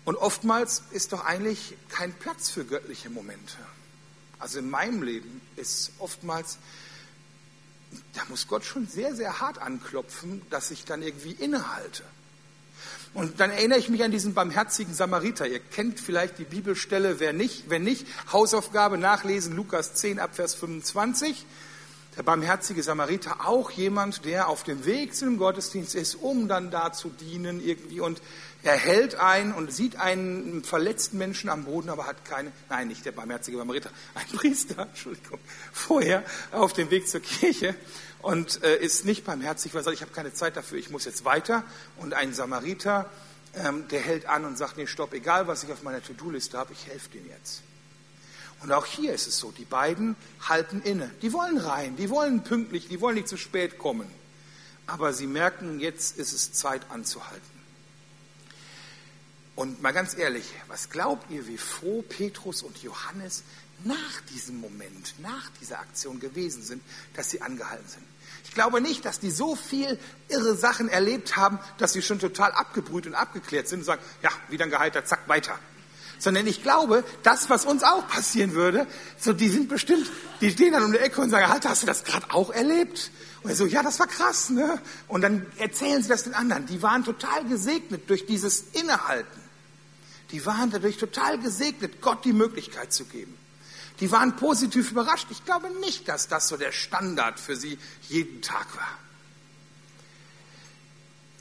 Und 0.04 0.16
oftmals 0.16 0.82
ist 0.90 1.12
doch 1.12 1.24
eigentlich 1.24 1.76
kein 1.88 2.12
Platz 2.12 2.50
für 2.50 2.64
göttliche 2.64 3.08
Momente. 3.08 3.56
Also 4.38 4.58
in 4.58 4.68
meinem 4.68 5.02
Leben 5.02 5.40
ist 5.56 5.92
oftmals, 5.98 6.58
da 8.14 8.22
muss 8.28 8.48
Gott 8.48 8.64
schon 8.64 8.88
sehr, 8.88 9.14
sehr 9.14 9.40
hart 9.40 9.58
anklopfen, 9.58 10.42
dass 10.50 10.70
ich 10.72 10.84
dann 10.84 11.02
irgendwie 11.02 11.32
innehalte. 11.32 12.02
Und 13.14 13.40
dann 13.40 13.50
erinnere 13.50 13.78
ich 13.78 13.90
mich 13.90 14.02
an 14.02 14.10
diesen 14.10 14.32
barmherzigen 14.34 14.94
Samariter. 14.94 15.46
Ihr 15.46 15.60
kennt 15.60 16.00
vielleicht 16.00 16.38
die 16.38 16.44
Bibelstelle, 16.44 17.20
wer 17.20 17.32
nicht, 17.32 17.68
wenn 17.68 17.84
nicht, 17.84 18.06
Hausaufgabe 18.32 18.96
nachlesen, 18.96 19.54
Lukas 19.54 19.94
10 19.94 20.18
ab 20.18 20.34
Vers 20.34 20.54
25. 20.54 21.44
Der 22.16 22.22
barmherzige 22.22 22.82
Samariter, 22.82 23.46
auch 23.46 23.70
jemand, 23.70 24.24
der 24.24 24.48
auf 24.48 24.64
dem 24.64 24.84
Weg 24.84 25.14
zu 25.14 25.26
dem 25.26 25.38
Gottesdienst 25.38 25.94
ist, 25.94 26.14
um 26.14 26.48
dann 26.48 26.70
da 26.70 26.92
zu 26.92 27.08
dienen 27.08 27.64
irgendwie. 27.64 28.00
Und 28.00 28.20
er 28.64 28.76
hält 28.76 29.16
ein 29.16 29.52
und 29.52 29.72
sieht 29.72 29.96
einen 29.96 30.62
verletzten 30.62 31.18
Menschen 31.18 31.50
am 31.50 31.64
Boden, 31.64 31.88
aber 31.88 32.06
hat 32.06 32.24
keine, 32.24 32.52
nein, 32.68 32.88
nicht 32.88 33.04
der 33.04 33.12
barmherzige 33.12 33.58
Samariter, 33.58 33.90
ein 34.14 34.26
Priester, 34.36 34.82
Entschuldigung, 34.82 35.40
vorher 35.72 36.22
auf 36.52 36.72
dem 36.72 36.90
Weg 36.90 37.08
zur 37.08 37.20
Kirche 37.20 37.74
und 38.20 38.62
äh, 38.62 38.76
ist 38.76 39.04
nicht 39.04 39.24
barmherzig, 39.24 39.74
weil 39.74 39.80
er 39.80 39.84
sagt, 39.84 39.96
ich 39.96 40.02
habe 40.02 40.12
keine 40.12 40.32
Zeit 40.32 40.56
dafür, 40.56 40.78
ich 40.78 40.90
muss 40.90 41.04
jetzt 41.04 41.24
weiter. 41.24 41.64
Und 41.96 42.14
ein 42.14 42.32
Samariter, 42.32 43.10
ähm, 43.54 43.88
der 43.88 44.00
hält 44.00 44.26
an 44.26 44.44
und 44.44 44.56
sagt, 44.56 44.76
nee, 44.76 44.86
stopp, 44.86 45.12
egal 45.12 45.48
was 45.48 45.64
ich 45.64 45.72
auf 45.72 45.82
meiner 45.82 46.02
To-Do-Liste 46.02 46.56
habe, 46.56 46.72
ich 46.72 46.86
helfe 46.86 47.10
dir 47.10 47.22
jetzt. 47.22 47.62
Und 48.62 48.70
auch 48.70 48.86
hier 48.86 49.12
ist 49.12 49.26
es 49.26 49.38
so, 49.38 49.50
die 49.50 49.64
beiden 49.64 50.14
halten 50.48 50.82
inne. 50.82 51.10
Die 51.20 51.32
wollen 51.32 51.58
rein, 51.58 51.96
die 51.96 52.10
wollen 52.10 52.44
pünktlich, 52.44 52.86
die 52.86 53.00
wollen 53.00 53.16
nicht 53.16 53.26
zu 53.26 53.36
spät 53.36 53.76
kommen. 53.76 54.08
Aber 54.86 55.12
sie 55.12 55.26
merken, 55.26 55.80
jetzt 55.80 56.16
ist 56.16 56.32
es 56.32 56.52
Zeit 56.52 56.82
anzuhalten. 56.90 57.51
Und 59.54 59.82
mal 59.82 59.92
ganz 59.92 60.16
ehrlich, 60.16 60.44
was 60.68 60.88
glaubt 60.88 61.30
ihr, 61.30 61.46
wie 61.46 61.58
froh 61.58 62.02
Petrus 62.02 62.62
und 62.62 62.82
Johannes 62.82 63.42
nach 63.84 64.20
diesem 64.32 64.60
Moment, 64.60 65.14
nach 65.18 65.50
dieser 65.60 65.80
Aktion 65.80 66.20
gewesen 66.20 66.62
sind, 66.62 66.82
dass 67.14 67.30
sie 67.30 67.42
angehalten 67.42 67.86
sind? 67.86 68.04
Ich 68.44 68.54
glaube 68.54 68.80
nicht, 68.80 69.04
dass 69.04 69.20
die 69.20 69.30
so 69.30 69.54
viel 69.54 69.98
irre 70.28 70.56
Sachen 70.56 70.88
erlebt 70.88 71.36
haben, 71.36 71.58
dass 71.78 71.92
sie 71.92 72.02
schon 72.02 72.18
total 72.18 72.52
abgebrüht 72.52 73.06
und 73.06 73.14
abgeklärt 73.14 73.68
sind 73.68 73.80
und 73.80 73.84
sagen, 73.84 74.02
ja, 74.22 74.30
wieder 74.48 74.64
ein 74.64 74.70
Gehalter, 74.70 75.04
zack, 75.04 75.28
weiter 75.28 75.58
sondern 76.22 76.46
ich 76.46 76.62
glaube, 76.62 77.02
das, 77.24 77.50
was 77.50 77.64
uns 77.66 77.82
auch 77.82 78.06
passieren 78.06 78.54
würde, 78.54 78.86
so 79.18 79.32
die 79.32 79.48
sind 79.48 79.68
bestimmt, 79.68 80.08
die 80.40 80.50
stehen 80.50 80.72
dann 80.72 80.84
um 80.84 80.92
die 80.92 80.98
Ecke 80.98 81.20
und 81.20 81.30
sagen, 81.30 81.48
halt, 81.48 81.66
hast 81.66 81.82
du 81.82 81.86
das 81.86 82.04
gerade 82.04 82.26
auch 82.30 82.50
erlebt? 82.50 83.10
Und 83.42 83.50
er 83.50 83.56
so, 83.56 83.66
ja, 83.66 83.82
das 83.82 83.98
war 83.98 84.06
krass, 84.06 84.50
ne? 84.50 84.80
Und 85.08 85.22
dann 85.22 85.46
erzählen 85.58 86.00
sie 86.00 86.08
das 86.08 86.22
den 86.22 86.34
anderen. 86.34 86.66
Die 86.66 86.80
waren 86.80 87.04
total 87.04 87.44
gesegnet 87.46 88.08
durch 88.08 88.24
dieses 88.24 88.66
Innehalten. 88.72 89.41
Die 90.32 90.44
waren 90.46 90.70
dadurch 90.70 90.96
total 90.96 91.38
gesegnet, 91.38 92.00
Gott 92.00 92.24
die 92.24 92.32
Möglichkeit 92.32 92.92
zu 92.92 93.04
geben. 93.04 93.36
Die 94.00 94.10
waren 94.10 94.36
positiv 94.36 94.90
überrascht. 94.90 95.28
Ich 95.30 95.44
glaube 95.44 95.70
nicht, 95.80 96.08
dass 96.08 96.26
das 96.28 96.48
so 96.48 96.56
der 96.56 96.72
Standard 96.72 97.38
für 97.38 97.54
sie 97.54 97.78
jeden 98.08 98.42
Tag 98.42 98.74
war. 98.76 98.98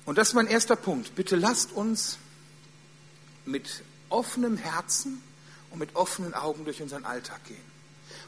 Und 0.06 0.18
das 0.18 0.30
ist 0.30 0.34
mein 0.34 0.48
erster 0.48 0.76
Punkt. 0.76 1.16
Bitte 1.16 1.36
lasst 1.36 1.72
uns 1.72 2.18
mit 3.46 3.84
offenem 4.10 4.58
Herzen 4.58 5.22
und 5.70 5.80
mit 5.80 5.96
offenen 5.96 6.34
Augen 6.34 6.66
durch 6.66 6.82
unseren 6.82 7.06
Alltag 7.06 7.44
gehen. 7.46 7.72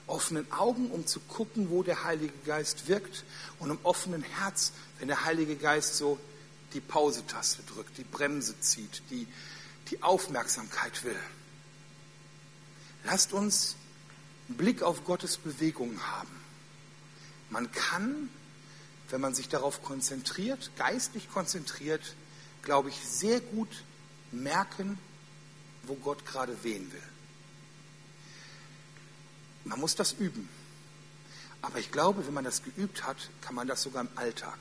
Offenen 0.08 0.50
Augen, 0.52 0.90
um 0.92 1.06
zu 1.06 1.20
gucken, 1.20 1.70
wo 1.70 1.84
der 1.84 2.04
Heilige 2.04 2.34
Geist 2.46 2.88
wirkt 2.88 3.24
und 3.60 3.70
im 3.70 3.80
offenen 3.84 4.24
Herz, 4.24 4.72
wenn 5.00 5.08
der 5.08 5.26
Heilige 5.26 5.56
Geist 5.56 5.98
so 5.98 6.18
die 6.74 6.80
Pausetaste 6.80 7.64
drückt, 7.64 7.98
die 7.98 8.04
Bremse 8.04 8.60
zieht, 8.60 9.04
die, 9.10 9.28
die 9.94 10.02
Aufmerksamkeit 10.02 11.04
will. 11.04 11.20
Lasst 13.04 13.32
uns 13.32 13.76
einen 14.48 14.58
Blick 14.58 14.82
auf 14.82 15.06
Gottes 15.06 15.38
Bewegungen 15.38 16.00
haben. 16.08 16.36
Man 17.52 17.72
kann, 17.72 18.30
wenn 19.10 19.22
man 19.22 19.36
sich 19.36 19.50
darauf 19.50 19.84
konzentriert, 19.84 20.72
geistlich 20.78 21.30
konzentriert, 21.30 22.16
glaube 22.64 22.90
ich, 22.90 22.96
sehr 23.06 23.40
gut 23.40 23.84
merken, 24.32 24.98
wo 25.84 25.94
Gott 25.96 26.26
gerade 26.26 26.64
wehen 26.64 26.92
will. 26.92 27.04
Man 29.66 29.80
muss 29.80 29.96
das 29.96 30.14
üben. 30.14 30.50
Aber 31.62 31.78
ich 31.78 31.92
glaube, 31.92 32.26
wenn 32.26 32.34
man 32.34 32.44
das 32.44 32.64
geübt 32.64 33.06
hat, 33.06 33.30
kann 33.42 33.54
man 33.54 33.68
das 33.68 33.84
sogar 33.84 34.02
im 34.02 34.10
Alltag. 34.16 34.58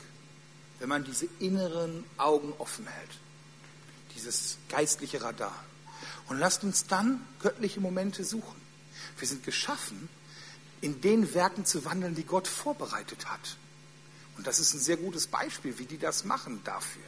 Wenn 0.79 0.91
man 0.91 1.05
diese 1.05 1.27
inneren 1.39 2.05
Augen 2.19 2.53
offen 2.59 2.87
hält. 2.87 3.11
Dieses 4.15 4.59
geistliche 4.69 5.23
Radar. 5.23 5.65
Und 6.29 6.39
lasst 6.39 6.65
uns 6.65 6.87
dann 6.87 7.21
göttliche 7.41 7.81
Momente 7.81 8.25
suchen. 8.25 8.61
Wir 9.19 9.29
sind 9.29 9.45
geschaffen, 9.45 10.09
in 10.81 11.01
den 11.01 11.35
Werken 11.35 11.65
zu 11.65 11.85
wandeln, 11.85 12.15
die 12.15 12.25
Gott 12.25 12.49
vorbereitet 12.49 13.27
hat. 13.27 13.57
Und 14.37 14.47
das 14.47 14.59
ist 14.59 14.75
ein 14.75 14.81
sehr 14.81 14.97
gutes 14.97 15.27
Beispiel, 15.27 15.79
wie 15.79 15.87
die 15.87 15.99
das 15.99 16.25
machen 16.25 16.61
dafür. 16.65 17.03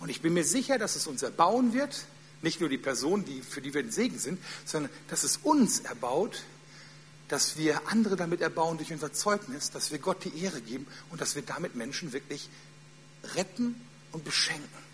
Und 0.00 0.08
ich 0.08 0.22
bin 0.22 0.32
mir 0.32 0.44
sicher, 0.44 0.78
dass 0.78 0.96
es 0.96 1.06
uns 1.06 1.22
erbauen 1.22 1.72
wird, 1.72 2.06
nicht 2.42 2.60
nur 2.60 2.70
die 2.70 2.78
Person, 2.78 3.24
die, 3.24 3.42
für 3.42 3.60
die 3.60 3.74
wir 3.74 3.82
ein 3.82 3.92
Segen 3.92 4.18
sind, 4.18 4.40
sondern 4.64 4.90
dass 5.08 5.24
es 5.24 5.36
uns 5.38 5.80
erbaut, 5.80 6.42
dass 7.28 7.58
wir 7.58 7.88
andere 7.88 8.16
damit 8.16 8.40
erbauen 8.40 8.78
durch 8.78 8.92
unser 8.92 9.12
Zeugnis, 9.12 9.70
dass 9.70 9.92
wir 9.92 9.98
Gott 9.98 10.24
die 10.24 10.42
Ehre 10.42 10.60
geben 10.60 10.86
und 11.10 11.20
dass 11.20 11.34
wir 11.34 11.42
damit 11.42 11.76
Menschen 11.76 12.12
wirklich 12.12 12.48
retten 13.34 13.80
und 14.12 14.24
beschenken. 14.24 14.89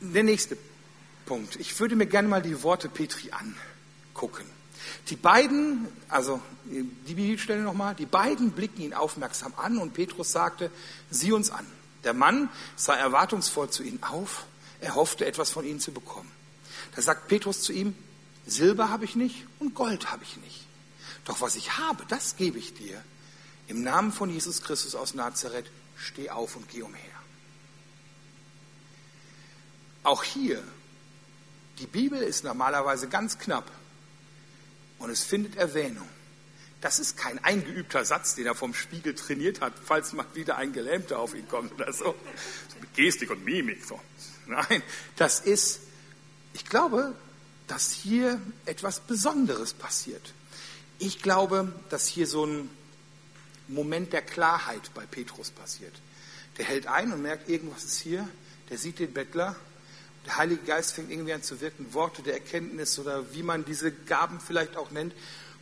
Der 0.00 0.22
nächste 0.22 0.56
Punkt. 1.26 1.56
Ich 1.56 1.78
würde 1.80 1.96
mir 1.96 2.06
gerne 2.06 2.28
mal 2.28 2.42
die 2.42 2.62
Worte 2.62 2.88
Petri 2.88 3.30
angucken. 3.32 4.44
Die 5.08 5.16
beiden, 5.16 5.88
also 6.08 6.40
die 6.64 7.14
Bibelstelle 7.14 7.62
nochmal, 7.62 7.94
die 7.94 8.06
beiden 8.06 8.52
blicken 8.52 8.80
ihn 8.80 8.94
aufmerksam 8.94 9.52
an 9.56 9.78
und 9.78 9.94
Petrus 9.94 10.32
sagte, 10.32 10.70
sieh 11.10 11.32
uns 11.32 11.50
an. 11.50 11.66
Der 12.04 12.14
Mann 12.14 12.48
sah 12.76 12.94
erwartungsvoll 12.94 13.70
zu 13.70 13.82
ihnen 13.82 14.02
auf, 14.02 14.46
er 14.80 14.94
hoffte 14.94 15.26
etwas 15.26 15.50
von 15.50 15.64
ihnen 15.64 15.80
zu 15.80 15.92
bekommen. 15.92 16.30
Da 16.94 17.02
sagt 17.02 17.28
Petrus 17.28 17.62
zu 17.62 17.72
ihm, 17.72 17.94
Silber 18.46 18.88
habe 18.88 19.04
ich 19.04 19.16
nicht 19.16 19.46
und 19.58 19.74
Gold 19.74 20.10
habe 20.10 20.22
ich 20.22 20.36
nicht. 20.38 20.66
Doch 21.24 21.40
was 21.40 21.56
ich 21.56 21.76
habe, 21.76 22.04
das 22.08 22.36
gebe 22.36 22.58
ich 22.58 22.74
dir. 22.74 23.02
Im 23.66 23.82
Namen 23.82 24.12
von 24.12 24.30
Jesus 24.30 24.62
Christus 24.62 24.94
aus 24.94 25.14
Nazareth, 25.14 25.70
steh 25.96 26.30
auf 26.30 26.56
und 26.56 26.68
geh 26.68 26.82
umher. 26.82 27.17
Auch 30.02 30.24
hier, 30.24 30.62
die 31.78 31.86
Bibel 31.86 32.20
ist 32.20 32.44
normalerweise 32.44 33.08
ganz 33.08 33.38
knapp 33.38 33.70
und 34.98 35.10
es 35.10 35.22
findet 35.22 35.56
Erwähnung. 35.56 36.08
Das 36.80 37.00
ist 37.00 37.16
kein 37.16 37.42
eingeübter 37.42 38.04
Satz, 38.04 38.36
den 38.36 38.46
er 38.46 38.54
vom 38.54 38.72
Spiegel 38.72 39.14
trainiert 39.14 39.60
hat, 39.60 39.72
falls 39.84 40.12
mal 40.12 40.26
wieder 40.34 40.56
ein 40.56 40.72
Gelähmter 40.72 41.18
auf 41.18 41.34
ihn 41.34 41.48
kommt 41.48 41.72
oder 41.72 41.92
so. 41.92 42.04
so 42.04 42.80
mit 42.80 42.94
Gestik 42.94 43.30
und 43.30 43.44
Mimik. 43.44 43.84
So. 43.84 44.00
Nein, 44.46 44.82
das 45.16 45.40
ist, 45.40 45.80
ich 46.52 46.64
glaube, 46.64 47.14
dass 47.66 47.90
hier 47.90 48.40
etwas 48.64 49.00
Besonderes 49.00 49.74
passiert. 49.74 50.32
Ich 51.00 51.20
glaube, 51.20 51.72
dass 51.90 52.06
hier 52.06 52.26
so 52.26 52.46
ein 52.46 52.70
Moment 53.66 54.12
der 54.12 54.22
Klarheit 54.22 54.90
bei 54.94 55.04
Petrus 55.04 55.50
passiert. 55.50 55.94
Der 56.56 56.64
hält 56.64 56.86
ein 56.86 57.12
und 57.12 57.22
merkt, 57.22 57.48
irgendwas 57.48 57.84
ist 57.84 58.00
hier. 58.00 58.28
Der 58.70 58.78
sieht 58.78 58.98
den 58.98 59.12
Bettler. 59.12 59.56
Der 60.26 60.36
Heilige 60.36 60.62
Geist 60.62 60.92
fängt 60.92 61.10
irgendwie 61.10 61.32
an 61.32 61.42
zu 61.42 61.60
wirken, 61.60 61.94
Worte 61.94 62.22
der 62.22 62.34
Erkenntnis 62.34 62.98
oder 62.98 63.32
wie 63.34 63.42
man 63.42 63.64
diese 63.64 63.92
Gaben 63.92 64.40
vielleicht 64.40 64.76
auch 64.76 64.90
nennt. 64.90 65.14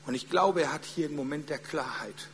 Und 0.07 0.15
ich 0.15 0.29
glaube, 0.31 0.63
er 0.63 0.73
hat 0.73 0.85
hier 0.85 1.07
einen 1.07 1.17
Moment 1.17 1.51
der 1.51 1.59
Klarheit. 1.59 2.29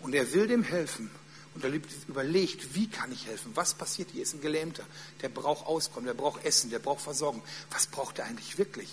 Und 0.00 0.14
er 0.14 0.32
will 0.32 0.46
dem 0.46 0.62
helfen. 0.62 1.10
Und 1.54 1.64
er 1.64 1.72
überlegt, 2.08 2.74
wie 2.74 2.88
kann 2.88 3.10
ich 3.12 3.26
helfen? 3.26 3.52
Was 3.54 3.74
passiert? 3.74 4.10
Hier 4.12 4.22
ist 4.22 4.34
ein 4.34 4.40
Gelähmter. 4.40 4.84
Der 5.20 5.28
braucht 5.28 5.66
Auskommen, 5.66 6.06
der 6.06 6.14
braucht 6.14 6.44
Essen, 6.44 6.70
der 6.70 6.78
braucht 6.78 7.02
Versorgung. 7.02 7.42
Was 7.70 7.86
braucht 7.86 8.18
er 8.18 8.26
eigentlich 8.26 8.56
wirklich? 8.56 8.88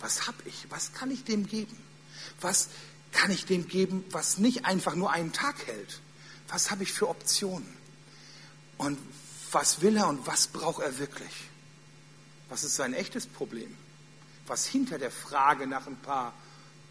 Was 0.00 0.26
habe 0.26 0.36
ich? 0.44 0.66
Was 0.68 0.92
kann 0.92 1.10
ich 1.10 1.24
dem 1.24 1.46
geben? 1.46 1.76
Was 2.40 2.68
kann 3.12 3.30
ich 3.30 3.46
dem 3.46 3.68
geben, 3.68 4.04
was 4.10 4.38
nicht 4.38 4.66
einfach 4.66 4.94
nur 4.94 5.10
einen 5.10 5.32
Tag 5.32 5.66
hält? 5.66 6.00
Was 6.48 6.70
habe 6.70 6.82
ich 6.82 6.92
für 6.92 7.08
Optionen? 7.08 7.68
Und 8.76 8.98
was 9.50 9.80
will 9.80 9.96
er 9.96 10.08
und 10.08 10.26
was 10.26 10.48
braucht 10.48 10.82
er 10.82 10.98
wirklich? 10.98 11.47
Was 12.48 12.64
ist 12.64 12.76
sein 12.76 12.94
echtes 12.94 13.26
Problem? 13.26 13.74
Was 14.46 14.66
hinter 14.66 14.98
der 14.98 15.10
Frage 15.10 15.66
nach 15.66 15.86
ein 15.86 15.96
paar 15.96 16.32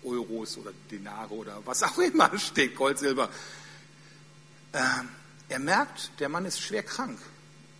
Euros 0.04 0.58
oder 0.58 0.72
Denare 0.92 1.34
oder 1.34 1.62
was 1.66 1.84
auch 1.84 1.98
immer 1.98 2.38
steht, 2.38 2.76
Gold, 2.76 3.00
Silber. 3.00 3.30
Ähm, 4.74 5.10
er 5.50 5.60
merkt, 5.60 6.12
der 6.20 6.30
Mann 6.30 6.46
ist 6.46 6.62
schwer 6.62 6.84
krank. 6.84 7.20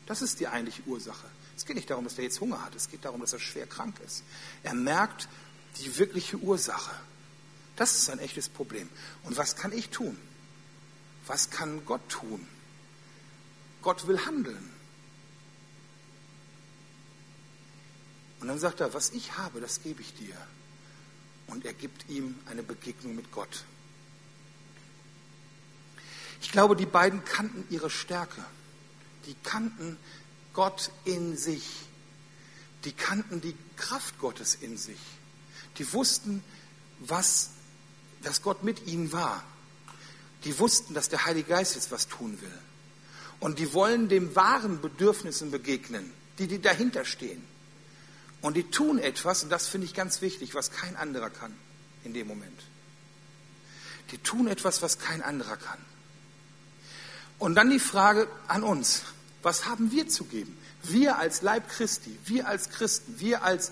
Das 0.06 0.22
ist 0.22 0.40
die 0.40 0.48
eigentliche 0.48 0.84
Ursache. 0.84 1.28
Es 1.56 1.66
geht 1.66 1.76
nicht 1.76 1.90
darum, 1.90 2.04
dass 2.04 2.18
er 2.18 2.24
jetzt 2.24 2.40
Hunger 2.40 2.64
hat. 2.64 2.76
Es 2.76 2.90
geht 2.90 3.04
darum, 3.04 3.20
dass 3.22 3.34
er 3.34 3.40
schwer 3.40 3.68
krank 3.68 3.96
ist. 4.06 4.24
Er 4.64 4.74
merkt 4.74 5.28
die 5.80 5.98
wirkliche 5.98 6.38
Ursache. 6.38 6.96
Das 7.76 7.96
ist 7.96 8.10
ein 8.10 8.20
echtes 8.20 8.50
Problem. 8.50 8.90
Und 9.24 9.38
was 9.38 9.56
kann 9.56 9.72
ich 9.72 9.90
tun? 9.90 10.18
Was 11.26 11.50
kann 11.50 11.86
Gott 11.86 12.08
tun? 12.10 12.48
Gott 13.82 14.08
will 14.08 14.26
handeln. 14.26 14.70
Und 18.40 18.48
dann 18.48 18.60
sagt 18.60 18.80
er, 18.80 18.94
was 18.94 19.12
ich 19.12 19.38
habe, 19.38 19.60
das 19.62 19.82
gebe 19.82 20.02
ich 20.02 20.14
dir 20.14 20.36
und 21.48 21.66
er 21.66 21.74
gibt 21.74 22.10
ihm 22.10 22.36
eine 22.46 22.62
Begegnung 22.62 23.16
mit 23.16 23.32
Gott. 23.32 23.64
Ich 26.42 26.52
glaube, 26.52 26.76
die 26.76 26.86
beiden 26.86 27.24
kannten 27.26 27.66
ihre 27.70 27.90
Stärke. 27.90 28.44
Die 29.26 29.36
kannten 29.44 29.98
Gott 30.54 30.92
in 31.04 31.36
sich. 31.36 31.66
Die 32.84 32.92
kannten 32.92 33.42
die 33.42 33.56
Kraft 33.76 34.20
Gottes 34.20 34.56
in 34.56 34.78
sich. 34.78 35.00
Die 35.78 35.94
wussten, 35.94 36.44
was, 37.00 37.52
dass 38.22 38.42
Gott 38.42 38.64
mit 38.64 38.86
ihnen 38.88 39.12
war. 39.12 39.44
Die 40.44 40.60
wussten, 40.60 40.94
dass 40.94 41.10
der 41.10 41.26
Heilige 41.26 41.50
Geist 41.50 41.76
jetzt 41.76 41.92
was 41.92 42.08
tun 42.08 42.40
will. 42.42 42.60
Und 43.40 43.60
die 43.60 43.74
wollen 43.74 44.10
dem 44.10 44.36
wahren 44.36 44.82
Bedürfnissen 44.82 45.52
begegnen, 45.52 46.12
die, 46.40 46.48
die 46.48 46.62
dahinter 46.62 47.06
stehen. 47.06 47.44
Und 48.42 48.56
die 48.56 48.64
tun 48.64 49.00
etwas, 49.00 49.44
und 49.44 49.50
das 49.50 49.68
finde 49.68 49.86
ich 49.86 49.94
ganz 49.94 50.22
wichtig, 50.22 50.54
was 50.54 50.72
kein 50.72 50.96
anderer 50.96 51.30
kann 51.30 51.54
in 52.04 52.14
dem 52.14 52.28
Moment. 52.28 52.62
Die 54.12 54.18
tun 54.18 54.48
etwas, 54.48 54.82
was 54.82 55.00
kein 55.00 55.22
anderer 55.22 55.58
kann. 55.58 55.80
Und 57.40 57.56
dann 57.56 57.70
die 57.70 57.80
Frage 57.80 58.28
an 58.48 58.64
uns, 58.64 59.04
was 59.44 59.66
haben 59.66 59.92
wir 59.92 60.08
zu 60.08 60.26
geben? 60.26 60.58
Wir 60.84 61.18
als 61.18 61.42
Leib 61.42 61.70
Christi, 61.70 62.18
wir 62.26 62.48
als 62.48 62.70
Christen, 62.70 63.20
wir 63.20 63.44
als 63.44 63.72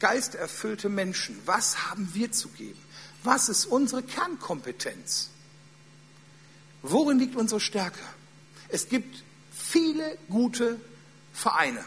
geisterfüllte 0.00 0.88
Menschen, 0.88 1.40
was 1.46 1.88
haben 1.90 2.10
wir 2.14 2.32
zu 2.32 2.48
geben? 2.48 2.78
Was 3.22 3.48
ist 3.48 3.66
unsere 3.66 4.02
Kernkompetenz? 4.02 5.30
Worin 6.82 7.18
liegt 7.18 7.36
unsere 7.36 7.60
Stärke? 7.60 7.98
Es 8.68 8.88
gibt 8.88 9.22
viele 9.50 10.18
gute 10.28 10.80
Vereine. 11.32 11.84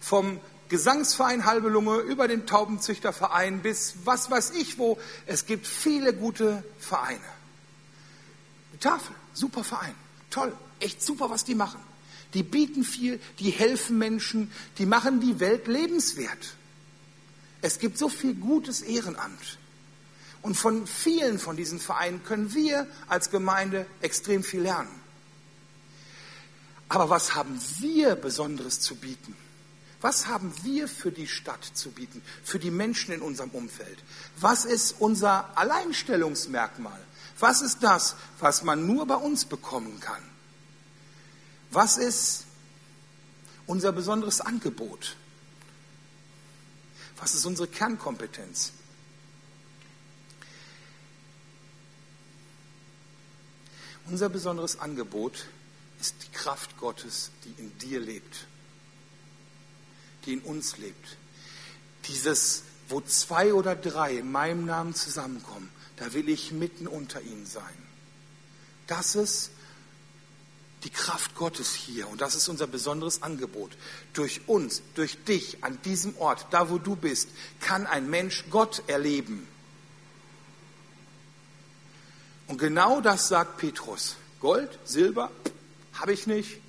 Vom 0.00 0.40
Gesangsverein 0.68 1.46
Halbe 1.46 1.68
Lunge 1.68 1.98
über 1.98 2.28
den 2.28 2.46
Taubenzüchterverein 2.46 3.62
bis 3.62 3.94
was 4.04 4.30
weiß 4.30 4.50
ich 4.50 4.78
wo. 4.78 4.98
Es 5.26 5.46
gibt 5.46 5.66
viele 5.66 6.12
gute 6.12 6.62
Vereine. 6.78 7.20
Die 8.74 8.78
Tafel, 8.78 9.14
super 9.32 9.64
Verein, 9.64 9.94
toll, 10.30 10.52
echt 10.80 11.02
super, 11.02 11.30
was 11.30 11.44
die 11.44 11.54
machen. 11.54 11.80
Die 12.34 12.42
bieten 12.42 12.84
viel, 12.84 13.18
die 13.38 13.50
helfen 13.50 13.96
Menschen, 13.96 14.52
die 14.76 14.86
machen 14.86 15.20
die 15.20 15.40
Welt 15.40 15.66
lebenswert. 15.66 16.54
Es 17.62 17.78
gibt 17.78 17.98
so 17.98 18.08
viel 18.08 18.34
gutes 18.34 18.82
Ehrenamt. 18.82 19.58
Und 20.42 20.54
von 20.54 20.86
vielen 20.86 21.38
von 21.38 21.56
diesen 21.56 21.80
Vereinen 21.80 22.22
können 22.24 22.54
wir 22.54 22.86
als 23.08 23.30
Gemeinde 23.30 23.86
extrem 24.00 24.44
viel 24.44 24.60
lernen. 24.60 24.90
Aber 26.88 27.10
was 27.10 27.34
haben 27.34 27.60
wir 27.80 28.14
Besonderes 28.14 28.80
zu 28.80 28.94
bieten? 28.94 29.34
Was 30.00 30.26
haben 30.28 30.52
wir 30.62 30.86
für 30.86 31.10
die 31.10 31.26
Stadt 31.26 31.64
zu 31.64 31.90
bieten, 31.90 32.22
für 32.44 32.60
die 32.60 32.70
Menschen 32.70 33.12
in 33.12 33.20
unserem 33.20 33.50
Umfeld? 33.50 33.98
Was 34.38 34.64
ist 34.64 35.00
unser 35.00 35.56
Alleinstellungsmerkmal? 35.58 37.00
Was 37.40 37.62
ist 37.62 37.82
das, 37.82 38.14
was 38.38 38.62
man 38.62 38.86
nur 38.86 39.06
bei 39.06 39.16
uns 39.16 39.44
bekommen 39.44 39.98
kann? 40.00 40.22
Was 41.70 41.98
ist 41.98 42.44
unser 43.66 43.92
besonderes 43.92 44.40
Angebot? 44.40 45.16
Was 47.16 47.34
ist 47.34 47.44
unsere 47.44 47.66
Kernkompetenz? 47.66 48.72
Unser 54.06 54.28
besonderes 54.28 54.78
Angebot 54.78 55.46
ist 56.00 56.14
die 56.22 56.30
Kraft 56.30 56.78
Gottes, 56.78 57.32
die 57.44 57.60
in 57.60 57.76
dir 57.78 58.00
lebt 58.00 58.46
die 60.28 60.34
in 60.34 60.40
uns 60.40 60.76
lebt. 60.76 61.16
Dieses, 62.06 62.62
wo 62.88 63.00
zwei 63.00 63.54
oder 63.54 63.74
drei 63.74 64.18
in 64.18 64.30
meinem 64.30 64.66
Namen 64.66 64.94
zusammenkommen, 64.94 65.70
da 65.96 66.12
will 66.12 66.28
ich 66.28 66.52
mitten 66.52 66.86
unter 66.86 67.20
ihnen 67.22 67.46
sein. 67.46 67.64
Das 68.86 69.14
ist 69.14 69.50
die 70.84 70.90
Kraft 70.90 71.34
Gottes 71.34 71.74
hier 71.74 72.08
und 72.08 72.20
das 72.20 72.34
ist 72.34 72.48
unser 72.48 72.66
besonderes 72.66 73.22
Angebot. 73.22 73.72
Durch 74.12 74.42
uns, 74.46 74.82
durch 74.94 75.16
dich 75.24 75.64
an 75.64 75.80
diesem 75.82 76.16
Ort, 76.18 76.46
da 76.50 76.70
wo 76.70 76.78
du 76.78 76.94
bist, 76.94 77.30
kann 77.60 77.86
ein 77.86 78.08
Mensch 78.08 78.44
Gott 78.50 78.82
erleben. 78.86 79.48
Und 82.46 82.58
genau 82.58 83.00
das 83.00 83.28
sagt 83.28 83.58
Petrus. 83.58 84.16
Gold, 84.40 84.78
Silber 84.84 85.30
habe 85.94 86.12
ich 86.12 86.26
nicht, 86.26 86.60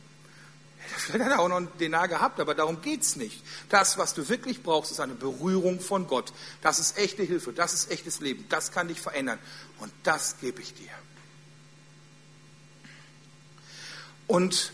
Vielleicht 0.97 1.25
hat 1.25 1.31
er 1.31 1.39
auch 1.39 1.49
noch 1.49 1.57
einen 1.57 1.77
Denar 1.79 2.07
gehabt, 2.07 2.39
aber 2.39 2.55
darum 2.55 2.81
geht 2.81 3.01
es 3.01 3.15
nicht. 3.15 3.43
Das, 3.69 3.97
was 3.97 4.13
du 4.13 4.27
wirklich 4.29 4.63
brauchst, 4.63 4.91
ist 4.91 4.99
eine 4.99 5.15
Berührung 5.15 5.79
von 5.79 6.07
Gott. 6.07 6.33
Das 6.61 6.79
ist 6.79 6.97
echte 6.97 7.23
Hilfe, 7.23 7.53
das 7.53 7.73
ist 7.73 7.91
echtes 7.91 8.19
Leben, 8.19 8.45
das 8.49 8.71
kann 8.71 8.87
dich 8.87 9.01
verändern. 9.01 9.39
Und 9.79 9.91
das 10.03 10.39
gebe 10.39 10.61
ich 10.61 10.73
dir. 10.73 10.91
Und 14.27 14.73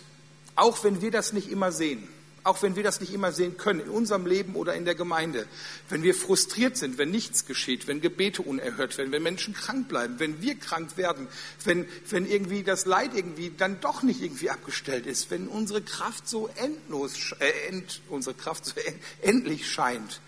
auch 0.56 0.84
wenn 0.84 1.02
wir 1.02 1.12
das 1.12 1.34
nicht 1.34 1.50
immer 1.50 1.72
sehen, 1.72 2.08
auch 2.46 2.62
wenn 2.62 2.76
wir 2.76 2.84
das 2.84 3.02
nicht 3.02 3.12
immer 3.12 3.32
sehen 3.32 3.58
können, 3.58 3.80
in 3.80 3.90
unserem 3.90 4.28
Leben 4.28 4.56
oder 4.56 4.76
in 4.76 4.86
der 4.86 4.94
Gemeinde, 4.94 5.48
wenn 5.90 6.04
wir 6.04 6.14
frustriert 6.14 6.78
sind, 6.78 7.00
wenn 7.00 7.10
nichts 7.10 7.46
geschieht, 7.48 7.88
wenn 7.88 8.02
Gebete 8.02 8.44
unerhört 8.44 8.98
werden, 9.00 9.12
wenn 9.12 9.24
Menschen 9.24 9.56
krank 9.56 9.88
bleiben, 9.88 10.20
wenn 10.20 10.42
wir 10.42 10.56
krank 10.56 10.96
werden, 10.96 11.28
wenn, 11.64 11.88
wenn 12.10 12.28
irgendwie 12.28 12.62
das 12.62 12.86
Leid 12.86 13.12
irgendwie 13.16 13.52
dann 13.58 13.82
doch 13.82 14.04
nicht 14.04 14.22
irgendwie 14.22 14.52
abgestellt 14.52 15.08
ist, 15.08 15.32
wenn 15.32 15.48
unsere 15.48 15.82
Kraft 15.82 16.30
so 16.30 16.48
endlos, 16.56 17.34
äh, 17.40 17.68
end, 17.70 18.02
unsere 18.10 18.36
Kraft 18.36 18.66
so 18.66 18.74
endlich 19.24 19.68
scheint. 19.68 20.22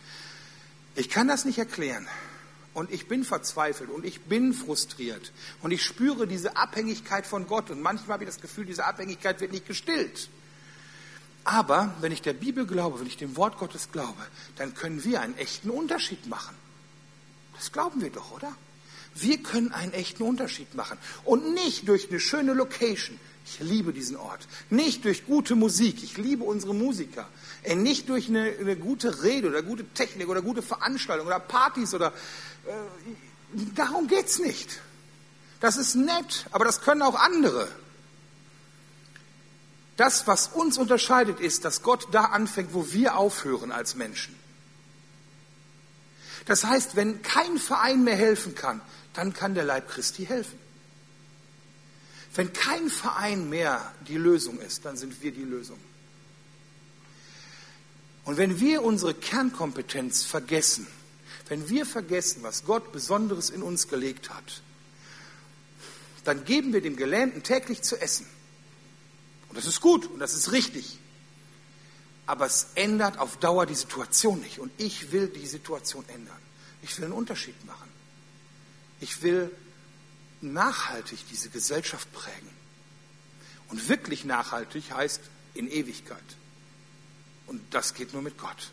Ich 0.95 1.10
kann 1.10 1.27
das 1.27 1.45
nicht 1.45 1.60
erklären. 1.60 2.08
Und 2.73 2.91
ich 2.91 3.08
bin 3.08 3.23
verzweifelt 3.23 3.89
und 3.89 4.06
ich 4.06 4.21
bin 4.21 4.53
frustriert. 4.53 5.32
Und 5.62 5.71
ich 5.71 5.84
spüre 5.84 6.27
diese 6.27 6.58
Abhängigkeit 6.58 7.25
von 7.25 7.47
Gott. 7.47 7.71
Und 7.71 7.82
manchmal 7.82 8.15
habe 8.15 8.23
ich 8.23 8.30
das 8.30 8.39
Gefühl, 8.39 8.65
diese 8.65 8.86
Abhängigkeit 8.86 9.41
wird 9.41 9.51
nicht 9.51 9.67
gestillt. 9.67 10.30
Aber 11.47 11.93
wenn 12.01 12.12
ich 12.12 12.21
der 12.21 12.33
Bibel 12.33 12.67
glaube, 12.67 12.99
wenn 12.99 13.07
ich 13.07 13.15
dem 13.15 13.38
Wort 13.38 13.57
Gottes 13.57 13.93
glaube, 13.93 14.21
dann 14.57 14.73
können 14.73 15.05
wir 15.05 15.21
einen 15.21 15.38
echten 15.38 15.69
Unterschied 15.69 16.27
machen. 16.27 16.53
Das 17.55 17.71
glauben 17.71 18.01
wir 18.01 18.10
doch, 18.10 18.33
oder? 18.33 18.51
Wir 19.15 19.41
können 19.41 19.71
einen 19.71 19.93
echten 19.93 20.23
Unterschied 20.23 20.75
machen. 20.75 20.97
Und 21.23 21.53
nicht 21.53 21.88
durch 21.88 22.10
eine 22.10 22.19
schöne 22.19 22.53
Location. 22.53 23.17
Ich 23.45 23.62
liebe 23.62 23.93
diesen 23.93 24.17
Ort. 24.17 24.45
Nicht 24.69 25.05
durch 25.05 25.25
gute 25.25 25.55
Musik. 25.55 26.03
Ich 26.03 26.17
liebe 26.17 26.43
unsere 26.43 26.75
Musiker. 26.75 27.29
Äh, 27.63 27.75
nicht 27.75 28.10
durch 28.10 28.27
eine, 28.27 28.53
eine 28.60 28.75
gute 28.75 29.23
Rede 29.23 29.47
oder 29.47 29.63
gute 29.63 29.86
Technik 29.93 30.27
oder 30.27 30.41
gute 30.41 30.62
Veranstaltungen 30.62 31.27
oder 31.27 31.39
Partys 31.39 31.93
oder. 31.93 32.07
Äh, 32.07 33.63
darum 33.73 34.07
geht's 34.07 34.39
nicht. 34.39 34.81
Das 35.62 35.77
ist 35.77 35.95
nett, 35.95 36.45
aber 36.51 36.65
das 36.65 36.81
können 36.81 37.03
auch 37.03 37.15
andere. 37.15 37.69
Das, 39.97 40.27
was 40.27 40.47
uns 40.47 40.77
unterscheidet, 40.77 41.39
ist, 41.39 41.65
dass 41.65 41.81
Gott 41.81 42.07
da 42.12 42.25
anfängt, 42.25 42.73
wo 42.73 42.91
wir 42.93 43.17
aufhören 43.17 43.71
als 43.71 43.95
Menschen. 43.95 44.36
Das 46.45 46.63
heißt, 46.63 46.95
wenn 46.95 47.23
kein 47.23 47.57
Verein 47.57 48.03
mehr 48.03 48.15
helfen 48.15 48.55
kann, 48.55 48.79
dann 49.13 49.33
kann 49.33 49.55
der 49.55 49.65
Leib 49.65 49.89
Christi 49.89 50.25
helfen. 50.25 50.57
Wenn 52.36 52.53
kein 52.53 52.89
Verein 52.89 53.49
mehr 53.49 53.91
die 54.07 54.17
Lösung 54.17 54.60
ist, 54.60 54.86
dann 54.86 54.95
sind 54.95 55.23
wir 55.23 55.31
die 55.31 55.43
Lösung. 55.43 55.79
Und 58.23 58.38
wenn 58.38 58.60
wir 58.60 58.83
unsere 58.83 59.15
Kernkompetenz 59.15 60.23
vergessen, 60.23 60.86
wenn 61.49 61.69
wir 61.69 61.86
vergessen, 61.86 62.43
was 62.43 62.65
Gott 62.65 62.91
Besonderes 62.91 63.49
in 63.49 63.63
uns 63.63 63.88
gelegt 63.88 64.29
hat, 64.29 64.62
dann 66.25 66.45
geben 66.45 66.73
wir 66.73 66.81
dem 66.81 66.95
Gelähmten 66.95 67.41
täglich 67.41 67.81
zu 67.81 67.99
essen. 67.99 68.27
Das 69.58 69.65
ist 69.65 69.82
gut 69.82 70.06
und 70.06 70.20
das 70.20 70.36
ist 70.36 70.52
richtig. 70.52 71.00
Aber 72.28 72.46
es 72.46 72.67
ändert 72.76 73.17
auf 73.17 73.38
Dauer 73.38 73.65
die 73.65 73.74
Situation 73.74 74.39
nicht. 74.39 74.60
Und 74.60 74.72
ich 74.78 75.12
will 75.12 75.30
die 75.30 75.48
Situation 75.48 76.08
ändern. 76.10 76.38
Ich 76.84 76.96
will 77.00 77.06
einen 77.06 77.15
Unterschied 77.15 77.65
machen. 77.65 77.89
Ich 79.00 79.24
will 79.24 79.50
nachhaltig 80.41 81.26
diese 81.32 81.50
Gesellschaft 81.50 82.08
prägen. 82.13 82.50
Und 83.70 83.89
wirklich 83.89 84.26
nachhaltig 84.26 84.91
heißt 84.91 85.22
in 85.56 85.72
Ewigkeit. 85.72 86.20
Und 87.48 87.63
das 87.74 87.96
geht 87.96 88.13
nur 88.13 88.22
mit 88.22 88.38
Gott. 88.38 88.70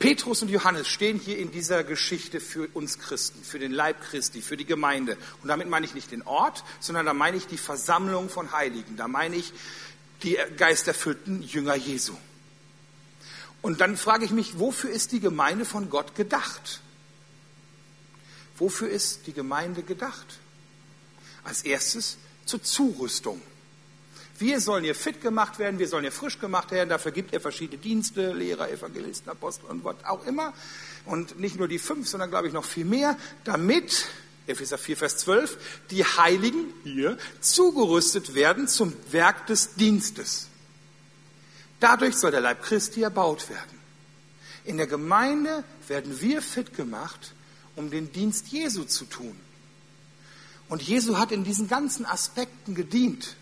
Petrus 0.00 0.40
und 0.40 0.48
Johannes 0.48 0.88
stehen 0.88 1.20
hier 1.20 1.36
in 1.36 1.52
dieser 1.52 1.84
Geschichte 1.84 2.40
für 2.40 2.68
uns 2.72 2.98
Christen, 2.98 3.44
für 3.44 3.58
den 3.58 3.70
Leib 3.70 4.00
Christi, 4.00 4.40
für 4.40 4.56
die 4.56 4.64
Gemeinde. 4.64 5.18
Und 5.42 5.48
damit 5.48 5.68
meine 5.68 5.84
ich 5.84 5.92
nicht 5.92 6.10
den 6.10 6.22
Ort, 6.22 6.64
sondern 6.80 7.04
da 7.04 7.12
meine 7.12 7.36
ich 7.36 7.46
die 7.46 7.58
Versammlung 7.58 8.30
von 8.30 8.50
Heiligen. 8.50 8.96
Da 8.96 9.08
meine 9.08 9.36
ich 9.36 9.52
die 10.22 10.38
geisterfüllten 10.56 11.42
Jünger 11.42 11.74
Jesu. 11.74 12.16
Und 13.60 13.82
dann 13.82 13.98
frage 13.98 14.24
ich 14.24 14.30
mich, 14.30 14.58
wofür 14.58 14.88
ist 14.88 15.12
die 15.12 15.20
Gemeinde 15.20 15.66
von 15.66 15.90
Gott 15.90 16.14
gedacht? 16.14 16.80
Wofür 18.56 18.88
ist 18.88 19.26
die 19.26 19.34
Gemeinde 19.34 19.82
gedacht? 19.82 20.38
Als 21.44 21.60
erstes 21.60 22.16
zur 22.46 22.62
Zurüstung. 22.62 23.42
Wir 24.40 24.58
sollen 24.62 24.84
hier 24.84 24.94
fit 24.94 25.20
gemacht 25.20 25.58
werden, 25.58 25.78
wir 25.78 25.86
sollen 25.86 26.04
hier 26.04 26.12
frisch 26.12 26.38
gemacht 26.38 26.70
werden. 26.70 26.88
Dafür 26.88 27.12
gibt 27.12 27.34
er 27.34 27.42
verschiedene 27.42 27.78
Dienste, 27.78 28.32
Lehrer, 28.32 28.70
Evangelisten, 28.70 29.30
Apostel 29.30 29.66
und 29.66 29.84
was 29.84 30.02
auch 30.06 30.24
immer. 30.24 30.54
Und 31.04 31.38
nicht 31.38 31.58
nur 31.58 31.68
die 31.68 31.78
fünf, 31.78 32.08
sondern 32.08 32.30
glaube 32.30 32.48
ich 32.48 32.54
noch 32.54 32.64
viel 32.64 32.86
mehr, 32.86 33.18
damit, 33.44 34.06
Epheser 34.46 34.78
4, 34.78 34.96
Vers 34.96 35.18
12, 35.18 35.58
die 35.90 36.04
Heiligen 36.04 36.72
hier 36.84 37.18
zugerüstet 37.42 38.34
werden 38.34 38.66
zum 38.66 38.94
Werk 39.10 39.46
des 39.46 39.74
Dienstes. 39.74 40.48
Dadurch 41.78 42.16
soll 42.16 42.30
der 42.30 42.40
Leib 42.40 42.62
Christi 42.62 43.02
erbaut 43.02 43.50
werden. 43.50 43.78
In 44.64 44.78
der 44.78 44.86
Gemeinde 44.86 45.64
werden 45.86 46.18
wir 46.22 46.40
fit 46.40 46.74
gemacht, 46.74 47.34
um 47.76 47.90
den 47.90 48.10
Dienst 48.10 48.48
Jesu 48.48 48.84
zu 48.84 49.04
tun. 49.04 49.38
Und 50.70 50.80
Jesu 50.80 51.18
hat 51.18 51.30
in 51.30 51.44
diesen 51.44 51.68
ganzen 51.68 52.06
Aspekten 52.06 52.74
gedient. 52.74 53.36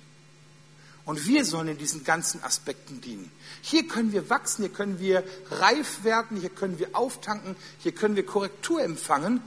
Und 1.08 1.26
wir 1.26 1.46
sollen 1.46 1.68
in 1.68 1.78
diesen 1.78 2.04
ganzen 2.04 2.42
Aspekten 2.42 3.00
dienen. 3.00 3.32
Hier 3.62 3.88
können 3.88 4.12
wir 4.12 4.28
wachsen, 4.28 4.64
hier 4.64 4.74
können 4.74 5.00
wir 5.00 5.24
reif 5.50 6.04
werden, 6.04 6.38
hier 6.38 6.50
können 6.50 6.78
wir 6.78 6.94
auftanken, 6.94 7.56
hier 7.78 7.92
können 7.92 8.14
wir 8.14 8.26
Korrektur 8.26 8.82
empfangen. 8.82 9.40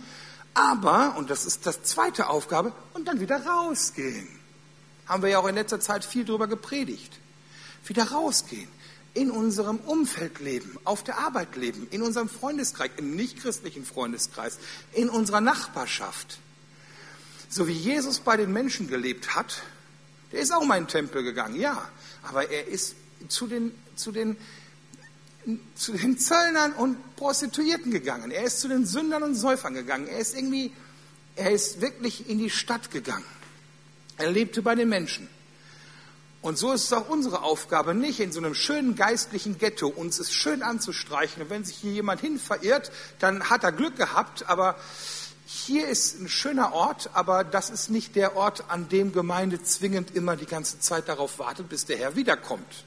Aber, 0.56 1.16
und 1.18 1.30
das 1.30 1.46
ist 1.46 1.68
das 1.68 1.84
zweite 1.84 2.30
Aufgabe, 2.30 2.74
und 2.96 3.08
dann 3.08 3.20
wieder 3.20 3.46
rausgehen. 3.46 4.28
Haben 5.06 5.22
wir 5.22 5.30
ja 5.30 5.38
auch 5.38 5.48
in 5.48 5.54
letzter 5.54 5.80
Zeit 5.80 6.04
viel 6.04 6.26
darüber 6.26 6.48
gepredigt. 6.48 7.20
Wieder 7.86 8.06
rausgehen 8.06 8.68
in 9.14 9.30
unserem 9.30 9.78
Umfeld 9.78 10.40
leben, 10.40 10.80
auf 10.84 11.04
der 11.04 11.20
Arbeit 11.20 11.56
leben, 11.58 11.88
in 11.92 12.02
unserem 12.02 12.28
Freundeskreis, 12.28 12.90
im 12.98 13.16
nichtchristlichen 13.16 13.86
Freundeskreis, 13.86 14.58
in 14.94 15.12
unserer 15.12 15.42
Nachbarschaft. 15.42 16.40
So 17.50 17.68
wie 17.68 17.74
Jesus 17.74 18.20
bei 18.20 18.36
den 18.36 18.52
Menschen 18.52 18.88
gelebt 18.88 19.36
hat, 19.36 19.62
der 20.32 20.40
ist 20.40 20.52
auch 20.52 20.64
mal 20.64 20.78
in 20.78 20.84
den 20.84 20.90
Tempel 20.90 21.24
gegangen, 21.24 21.60
ja, 21.60 21.90
aber 22.24 22.50
er 22.50 22.68
ist 22.68 22.96
zu 23.28 23.48
den, 23.48 23.72
zu 23.96 24.12
den, 24.12 24.38
zu 25.76 25.94
den 25.94 26.18
Zöllnern 26.18 26.74
und 26.74 27.16
Prostituierten 27.16 27.92
gegangen. 27.92 28.32
Er 28.32 28.44
ist 28.44 28.62
zu 28.62 28.68
den 28.68 28.86
Sündern 28.86 29.24
und 29.24 29.36
Säufern 29.36 29.74
gegangen. 29.74 30.08
Er 30.08 30.20
ist 30.20 30.36
irgendwie, 30.36 30.72
er 31.36 31.52
ist 31.52 31.82
wirklich 31.82 32.30
in 32.30 32.40
die 32.40 32.50
Stadt 32.50 32.92
gegangen. 32.92 33.26
Er 34.18 34.32
lebte 34.32 34.62
bei 34.62 34.76
den 34.76 34.90
Menschen. 34.90 35.28
Und 36.42 36.58
so 36.58 36.72
ist 36.74 36.86
es 36.86 36.94
auch 36.94 37.08
unsere 37.08 37.44
Aufgabe, 37.44 37.94
nicht 37.94 38.20
in 38.20 38.32
so 38.32 38.40
einem 38.40 38.56
schönen 38.56 38.96
geistlichen 38.96 39.60
Ghetto 39.60 39.88
uns 39.88 40.20
es 40.20 40.34
schön 40.34 40.64
anzustreichen. 40.64 41.44
Und 41.44 41.50
wenn 41.52 41.64
sich 41.64 41.78
hier 41.78 41.92
jemand 41.92 42.20
hin 42.22 42.40
verirrt, 42.40 42.92
dann 43.20 43.50
hat 43.50 43.64
er 43.64 43.72
Glück 43.72 43.96
gehabt. 43.96 44.50
Aber 44.50 44.76
hier 45.54 45.90
ist 45.90 46.18
ein 46.18 46.30
schöner 46.30 46.72
Ort, 46.72 47.10
aber 47.14 47.44
das 47.44 47.70
ist 47.70 47.90
nicht 47.90 48.16
der 48.16 48.38
Ort, 48.38 48.70
an 48.70 48.88
dem 48.88 49.12
Gemeinde 49.12 49.62
zwingend 49.62 50.16
immer 50.16 50.38
die 50.38 50.46
ganze 50.46 50.80
Zeit 50.80 51.10
darauf 51.10 51.40
wartet, 51.40 51.68
bis 51.68 51.86
der 51.86 51.98
Herr 51.98 52.16
wiederkommt. 52.16 52.86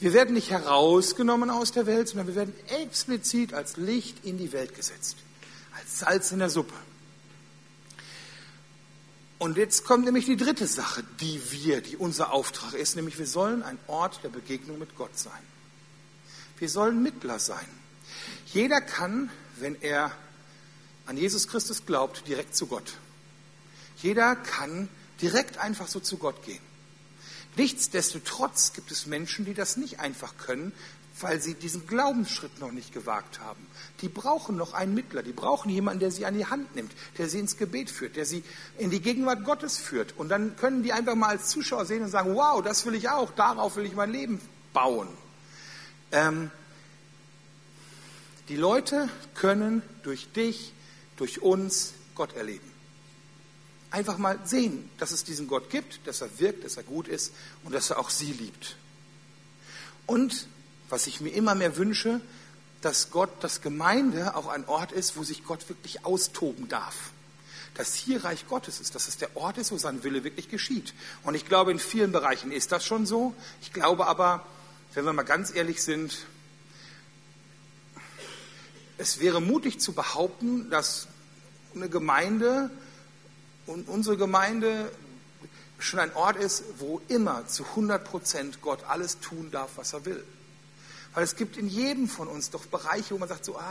Wir 0.00 0.14
werden 0.14 0.32
nicht 0.32 0.50
herausgenommen 0.50 1.50
aus 1.50 1.72
der 1.72 1.84
Welt, 1.84 2.08
sondern 2.08 2.28
wir 2.28 2.36
werden 2.36 2.54
explizit 2.68 3.52
als 3.52 3.76
Licht 3.76 4.24
in 4.24 4.38
die 4.38 4.52
Welt 4.52 4.74
gesetzt, 4.74 5.16
als 5.78 5.98
Salz 5.98 6.32
in 6.32 6.38
der 6.38 6.48
Suppe. 6.48 6.74
Und 9.38 9.58
jetzt 9.58 9.84
kommt 9.84 10.06
nämlich 10.06 10.24
die 10.24 10.36
dritte 10.36 10.66
Sache, 10.66 11.04
die 11.20 11.40
wir, 11.50 11.82
die 11.82 11.96
unser 11.98 12.32
Auftrag 12.32 12.72
ist, 12.72 12.96
nämlich 12.96 13.18
wir 13.18 13.26
sollen 13.26 13.62
ein 13.62 13.78
Ort 13.88 14.20
der 14.24 14.30
Begegnung 14.30 14.78
mit 14.78 14.96
Gott 14.96 15.18
sein. 15.18 15.32
Wir 16.58 16.70
sollen 16.70 17.02
Mittler 17.02 17.38
sein. 17.38 17.68
Jeder 18.46 18.80
kann, 18.80 19.30
wenn 19.58 19.76
er 19.82 20.12
an 21.08 21.16
Jesus 21.16 21.48
Christus 21.48 21.86
glaubt, 21.86 22.28
direkt 22.28 22.54
zu 22.54 22.66
Gott. 22.66 22.94
Jeder 23.96 24.36
kann 24.36 24.88
direkt 25.22 25.56
einfach 25.56 25.88
so 25.88 26.00
zu 26.00 26.18
Gott 26.18 26.44
gehen. 26.44 26.60
Nichtsdestotrotz 27.56 28.74
gibt 28.74 28.92
es 28.92 29.06
Menschen, 29.06 29.46
die 29.46 29.54
das 29.54 29.78
nicht 29.78 30.00
einfach 30.00 30.36
können, 30.36 30.72
weil 31.18 31.40
sie 31.40 31.54
diesen 31.54 31.86
Glaubensschritt 31.86 32.60
noch 32.60 32.72
nicht 32.72 32.92
gewagt 32.92 33.40
haben. 33.40 33.66
Die 34.02 34.08
brauchen 34.10 34.56
noch 34.56 34.74
einen 34.74 34.94
Mittler, 34.94 35.22
die 35.22 35.32
brauchen 35.32 35.70
jemanden, 35.70 36.00
der 36.00 36.10
sie 36.10 36.26
an 36.26 36.34
die 36.34 36.44
Hand 36.44 36.76
nimmt, 36.76 36.92
der 37.16 37.28
sie 37.28 37.40
ins 37.40 37.56
Gebet 37.56 37.90
führt, 37.90 38.16
der 38.16 38.26
sie 38.26 38.44
in 38.76 38.90
die 38.90 39.00
Gegenwart 39.00 39.44
Gottes 39.44 39.78
führt. 39.78 40.14
Und 40.18 40.28
dann 40.28 40.56
können 40.56 40.82
die 40.82 40.92
einfach 40.92 41.14
mal 41.14 41.30
als 41.30 41.48
Zuschauer 41.48 41.86
sehen 41.86 42.02
und 42.02 42.10
sagen, 42.10 42.34
wow, 42.34 42.62
das 42.62 42.84
will 42.84 42.94
ich 42.94 43.08
auch, 43.08 43.30
darauf 43.32 43.76
will 43.76 43.86
ich 43.86 43.94
mein 43.94 44.12
Leben 44.12 44.40
bauen. 44.74 45.08
Ähm, 46.12 46.50
die 48.50 48.56
Leute 48.56 49.08
können 49.34 49.82
durch 50.02 50.30
dich, 50.32 50.74
durch 51.18 51.42
uns 51.42 51.92
Gott 52.14 52.34
erleben. 52.34 52.70
Einfach 53.90 54.18
mal 54.18 54.38
sehen, 54.44 54.90
dass 54.98 55.12
es 55.12 55.24
diesen 55.24 55.46
Gott 55.46 55.70
gibt, 55.70 56.06
dass 56.06 56.20
er 56.20 56.38
wirkt, 56.38 56.64
dass 56.64 56.76
er 56.76 56.82
gut 56.82 57.08
ist 57.08 57.32
und 57.64 57.74
dass 57.74 57.90
er 57.90 57.98
auch 57.98 58.10
sie 58.10 58.32
liebt. 58.32 58.76
Und 60.06 60.46
was 60.88 61.06
ich 61.06 61.20
mir 61.20 61.30
immer 61.30 61.54
mehr 61.54 61.76
wünsche, 61.76 62.20
dass 62.80 63.10
Gott, 63.10 63.30
dass 63.40 63.60
Gemeinde 63.60 64.36
auch 64.36 64.46
ein 64.46 64.66
Ort 64.68 64.92
ist, 64.92 65.16
wo 65.16 65.22
sich 65.22 65.44
Gott 65.44 65.68
wirklich 65.68 66.04
austoben 66.04 66.68
darf. 66.68 67.12
Dass 67.74 67.94
hier 67.94 68.24
Reich 68.24 68.46
Gottes 68.48 68.80
ist, 68.80 68.94
dass 68.94 69.08
es 69.08 69.16
der 69.16 69.36
Ort 69.36 69.58
ist, 69.58 69.72
wo 69.72 69.78
sein 69.78 70.04
Wille 70.04 70.24
wirklich 70.24 70.48
geschieht. 70.48 70.94
Und 71.22 71.34
ich 71.34 71.46
glaube, 71.46 71.70
in 71.70 71.78
vielen 71.78 72.12
Bereichen 72.12 72.52
ist 72.52 72.72
das 72.72 72.84
schon 72.84 73.06
so. 73.06 73.34
Ich 73.62 73.72
glaube 73.72 74.06
aber, 74.06 74.46
wenn 74.94 75.04
wir 75.04 75.12
mal 75.12 75.22
ganz 75.22 75.54
ehrlich 75.54 75.82
sind, 75.82 76.26
es 78.98 79.20
wäre 79.20 79.40
mutig 79.40 79.80
zu 79.80 79.92
behaupten, 79.92 80.68
dass 80.70 81.06
eine 81.74 81.88
Gemeinde 81.88 82.70
und 83.66 83.88
unsere 83.88 84.16
Gemeinde 84.16 84.90
schon 85.78 86.00
ein 86.00 86.14
Ort 86.16 86.36
ist, 86.36 86.64
wo 86.78 87.00
immer 87.06 87.46
zu 87.46 87.64
100 87.64 88.04
Prozent 88.04 88.60
Gott 88.60 88.84
alles 88.88 89.20
tun 89.20 89.50
darf, 89.52 89.70
was 89.76 89.92
er 89.92 90.04
will. 90.04 90.24
Weil 91.14 91.22
es 91.22 91.36
gibt 91.36 91.56
in 91.56 91.68
jedem 91.68 92.08
von 92.08 92.26
uns 92.26 92.50
doch 92.50 92.66
Bereiche, 92.66 93.14
wo 93.14 93.18
man 93.18 93.28
sagt 93.28 93.44
so, 93.44 93.56
ah, 93.56 93.62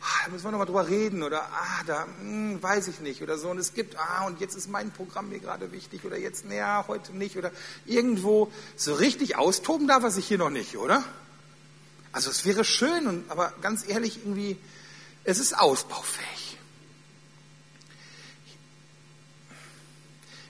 ah 0.00 0.24
da 0.24 0.30
müssen 0.30 0.44
wir 0.44 0.50
nochmal 0.52 0.66
drüber 0.66 0.88
reden 0.88 1.22
oder 1.22 1.42
ah, 1.42 1.84
da 1.86 2.06
hm, 2.18 2.62
weiß 2.62 2.88
ich 2.88 3.00
nicht 3.00 3.22
oder 3.22 3.36
so. 3.36 3.50
Und 3.50 3.58
es 3.58 3.74
gibt, 3.74 3.98
ah, 3.98 4.24
und 4.26 4.40
jetzt 4.40 4.54
ist 4.54 4.70
mein 4.70 4.90
Programm 4.90 5.28
mir 5.28 5.40
gerade 5.40 5.72
wichtig 5.72 6.06
oder 6.06 6.16
jetzt, 6.16 6.46
naja, 6.46 6.86
heute 6.88 7.14
nicht 7.14 7.36
oder 7.36 7.50
irgendwo 7.84 8.50
so 8.76 8.94
richtig 8.94 9.36
austoben 9.36 9.86
darf 9.86 10.02
er 10.02 10.10
sich 10.10 10.26
hier 10.26 10.38
noch 10.38 10.50
nicht, 10.50 10.78
oder? 10.78 11.04
Also 12.16 12.30
es 12.30 12.46
wäre 12.46 12.64
schön, 12.64 13.24
aber 13.28 13.52
ganz 13.60 13.86
ehrlich, 13.86 14.16
irgendwie, 14.16 14.56
es 15.24 15.38
ist 15.38 15.52
ausbaufähig. 15.52 16.56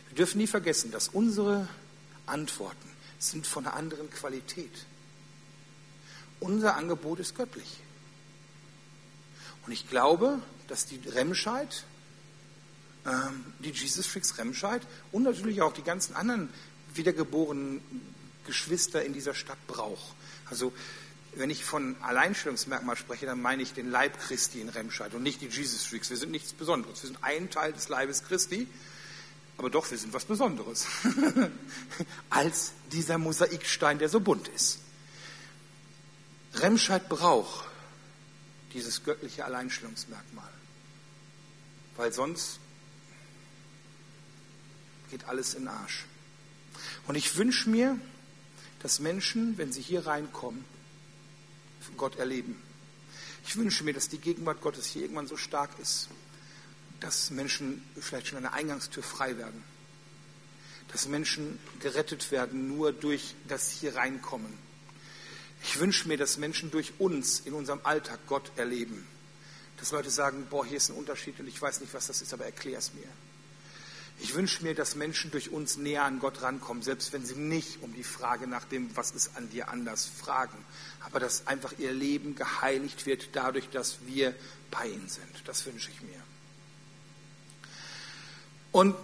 Wir 0.09 0.17
dürfen 0.17 0.39
nie 0.39 0.47
vergessen, 0.47 0.93
dass 0.93 1.09
unsere 1.09 1.69
Antworten 2.25 2.89
sind 3.19 3.49
von 3.49 3.67
einer 3.67 3.75
anderen 3.75 4.09
Qualität. 4.11 4.71
Unser 6.39 6.77
Angebot 6.77 7.19
ist 7.19 7.35
göttlich. 7.35 7.81
Und 9.67 9.73
ich 9.73 9.91
glaube, 9.91 10.41
dass 10.69 10.87
die 10.87 11.01
Remscheid, 11.05 11.83
ähm, 13.07 13.45
die 13.59 13.71
Jesus 13.71 14.07
Freaks 14.07 14.39
Remscheid 14.39 14.83
und 15.11 15.25
natürlich 15.25 15.63
auch 15.63 15.73
die 15.73 15.83
ganzen 15.83 16.15
anderen 16.15 16.49
wiedergeborenen 16.95 17.81
Geschwister 18.47 19.05
in 19.05 19.13
dieser 19.13 19.35
Stadt 19.35 19.59
braucht. 19.67 20.15
Also 20.49 20.73
wenn 21.37 21.51
ich 21.51 21.65
von 21.65 21.97
Alleinstellungsmerkmal 22.01 22.97
spreche, 22.97 23.27
dann 23.27 23.41
meine 23.43 23.63
ich 23.63 23.75
den 23.75 23.91
Leib 23.91 24.19
Christi 24.21 24.61
in 24.61 24.71
Remscheid 24.71 25.13
und 25.13 25.23
nicht 25.23 25.43
die 25.43 25.49
Jesus 25.49 25.85
Freaks. 25.85 26.09
Wir 26.09 26.17
sind 26.17 26.33
nichts 26.33 26.55
Besonderes. 26.55 27.03
Wir 27.03 27.09
sind 27.09 27.23
ein 27.23 27.51
Teil 27.51 27.75
des 27.75 27.91
Leibes 27.91 28.25
Christi, 28.25 28.67
aber 29.59 29.69
doch, 29.69 29.91
wir 29.91 29.99
sind 29.99 30.15
was 30.15 30.25
Besonderes 30.25 30.87
als 32.31 32.73
dieser 32.91 33.19
Mosaikstein, 33.19 33.99
der 33.99 34.09
so 34.09 34.21
bunt 34.21 34.49
ist. 34.49 34.81
Remscheid 36.55 37.07
braucht 37.09 37.69
dieses 38.73 39.05
göttliche 39.05 39.45
Alleinstellungsmerkmal, 39.45 40.51
weil 41.97 42.13
sonst 42.15 42.61
geht 45.11 45.25
alles 45.29 45.53
in 45.53 45.65
den 45.65 45.69
Arsch. 45.69 46.07
Und 47.07 47.15
ich 47.15 47.37
wünsche 47.37 47.69
mir, 47.69 47.99
dass 48.81 49.01
Menschen, 49.01 49.59
wenn 49.59 49.71
sie 49.71 49.83
hier 49.83 50.07
reinkommen, 50.07 50.65
Gott 51.97 52.17
erleben. 52.17 52.61
Ich 53.47 53.57
wünsche 53.57 53.85
mir, 53.85 53.93
dass 53.93 54.09
die 54.09 54.19
Gegenwart 54.19 54.61
Gottes 54.61 54.87
hier 54.87 55.03
irgendwann 55.03 55.29
so 55.29 55.37
stark 55.37 55.71
ist, 55.81 56.09
dass 57.01 57.31
Menschen 57.31 57.83
vielleicht 58.01 58.29
schon 58.29 58.39
an 58.39 58.45
der 58.45 58.55
Eingangstür 58.55 59.03
frei 59.03 59.39
werden. 59.39 59.63
Dass 60.93 61.09
Menschen 61.09 61.59
gerettet 61.81 62.31
werden 62.31 62.69
nur 62.69 62.93
durch 62.93 63.35
das 63.49 63.71
hier 63.71 63.97
reinkommen. 63.97 64.53
Ich 65.63 65.79
wünsche 65.79 66.09
mir, 66.09 66.17
dass 66.17 66.39
Menschen 66.39 66.71
durch 66.71 66.95
uns 66.99 67.41
in 67.41 67.53
unserem 67.53 67.81
Alltag 67.83 68.21
Gott 68.27 68.51
erleben. 68.57 69.07
Dass 69.79 69.93
Leute 69.93 70.11
sagen, 70.11 70.47
boah, 70.49 70.65
hier 70.65 70.77
ist 70.77 70.91
ein 70.91 70.97
Unterschied 70.97 71.39
und 71.39 71.49
ich 71.49 71.61
weiß 71.61 71.81
nicht, 71.81 71.93
was 71.93 72.07
das 72.07 72.23
ist, 72.23 72.33
aber 72.33 72.45
erklär 72.45 72.79
es 72.79 72.95
mir. 72.95 73.09
Ich 74.19 74.35
wünsche 74.35 74.63
mir, 74.63 74.75
dass 74.75 74.97
Menschen 74.97 75.31
durch 75.31 75.51
uns 75.51 75.77
näher 75.77 76.05
an 76.05 76.21
Gott 76.21 76.41
rankommen, 76.43 76.83
selbst 76.83 77.13
wenn 77.13 77.27
sie 77.27 77.35
nicht 77.35 77.83
um 77.83 77.95
die 77.95 78.03
Frage 78.03 78.47
nach 78.47 78.65
dem, 78.65 78.95
was 78.97 79.11
ist 79.11 79.37
an 79.37 79.51
dir 79.51 79.69
anders, 79.69 80.07
fragen. 80.07 80.57
Aber 81.01 81.21
dass 81.21 81.47
einfach 81.47 81.75
ihr 81.79 81.93
Leben 81.93 82.35
geheiligt 82.35 83.05
wird 83.05 83.29
dadurch, 83.33 83.69
dass 83.69 83.99
wir 84.07 84.35
bei 84.71 84.89
ihnen 84.89 85.09
sind. 85.09 85.43
Das 85.45 85.67
wünsche 85.67 85.91
ich 85.91 86.01
mir. 86.01 86.21
Und 88.73 88.95